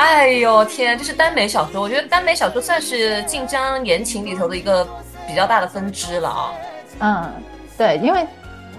[0.00, 4.82] 哎呦天，这是耽美小说，我觉得耽美小说算是晋江言情里头的一个
[5.26, 6.54] 比较大的分支了啊。
[7.00, 7.30] 嗯，
[7.76, 8.26] 对，因为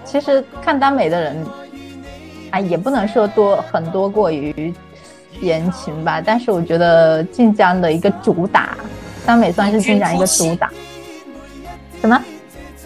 [0.04, 1.46] 其实看耽美的人
[2.50, 4.74] 啊，也不能说多很多过于
[5.40, 8.76] 言情吧，但是我觉得晋江的一个主打，
[9.24, 10.72] 耽美算是晋江一个主打。
[12.00, 12.20] 什么？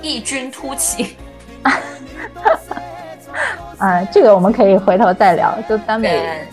[0.02, 1.16] 异军突起。
[3.78, 6.46] 啊，这个我们可以回头再聊，就耽美。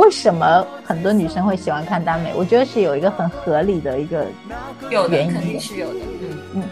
[0.00, 2.32] 为什么很多女生会喜欢看耽美？
[2.34, 4.26] 我觉得是有一个很合理的一个
[4.90, 6.00] 原因，肯定是有的。
[6.22, 6.62] 嗯嗯，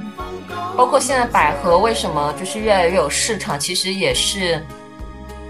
[0.75, 4.65] 包括现在百合为什么就是越来越有市场，其实也是，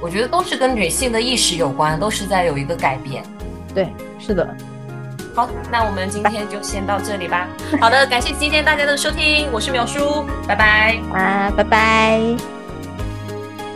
[0.03, 3.23] 我觉得都是跟女性的意识有关，都是在有一个改变。
[3.73, 3.87] 对，
[4.19, 4.45] 是的。
[5.37, 7.47] 好，那我们今天就先到这里吧。
[7.81, 12.19] 好的，感谢今天大家的收听，我是苗叔，拜拜啊，拜拜。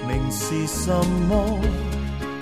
[0.09, 0.91] 明是什
[1.29, 1.61] 么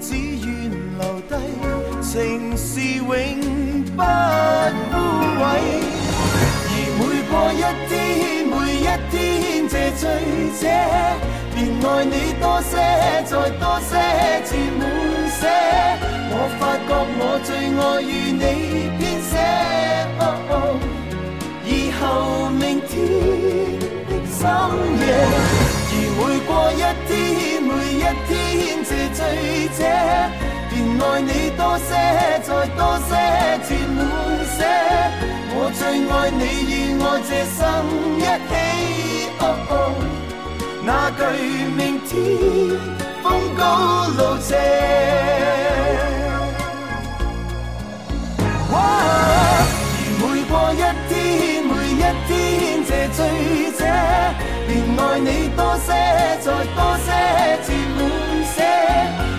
[0.00, 1.32] 只愿留低，
[2.00, 3.06] 情是永
[3.96, 3.98] 不
[4.90, 4.94] 枯
[5.40, 5.42] 萎。
[6.66, 7.92] 而每过一天，
[8.46, 9.14] 每一天
[9.68, 10.02] 这醉
[10.60, 10.62] 者，
[11.54, 12.72] 便爱你多些，
[13.24, 13.90] 再多些，
[14.44, 14.80] 至满
[15.28, 15.42] 些。
[16.30, 18.42] 我发觉我最爱与你
[18.96, 19.32] 编写，
[21.66, 21.68] 以
[21.98, 22.00] 后
[22.50, 22.92] 明天
[24.08, 24.38] 的深
[25.00, 25.02] 夜，
[25.90, 26.82] 而每过一
[27.14, 28.32] 天，每一天。
[28.86, 29.18] 这醉
[29.78, 29.80] 者，
[30.68, 31.88] 便爱你多些，
[32.42, 33.10] 再多些，
[33.64, 33.98] 至满
[34.54, 34.58] 些。
[35.56, 35.80] 我最
[36.10, 37.58] 爱你与我这生
[38.18, 38.20] 一
[38.50, 38.52] 起。
[40.86, 41.20] 那句
[41.78, 42.10] 明天
[43.22, 43.24] 风
[43.56, 43.62] 高
[44.18, 44.50] 路斜。
[48.70, 48.76] 而
[50.20, 51.12] 每过一天，
[51.64, 52.30] 每一天，
[52.86, 53.18] 这醉
[53.78, 53.80] 者，
[54.66, 55.88] 便爱你多些，
[56.40, 57.08] 再多些，
[57.64, 58.00] 至满。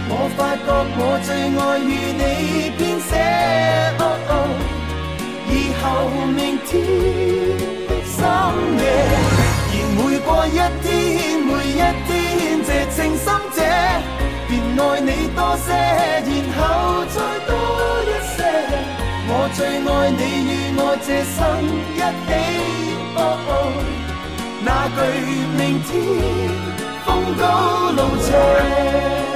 [0.07, 2.23] 我发觉我最爱与你
[2.77, 3.11] 编写，
[5.49, 5.83] 以后
[6.27, 6.71] 明天
[7.87, 8.17] 的深
[8.79, 8.83] 夜，
[9.71, 10.85] 而每过一天，
[11.41, 12.09] 每一天，
[12.63, 13.57] 这情深者，
[14.47, 15.67] 便爱你多些，
[16.25, 16.59] 然后
[17.13, 17.49] 再多
[18.05, 18.37] 一些。
[19.27, 21.37] 我最爱你与我这生
[21.93, 22.29] 一起，
[24.65, 24.95] 那句
[25.59, 25.93] 明天
[27.05, 29.34] 风高路斜。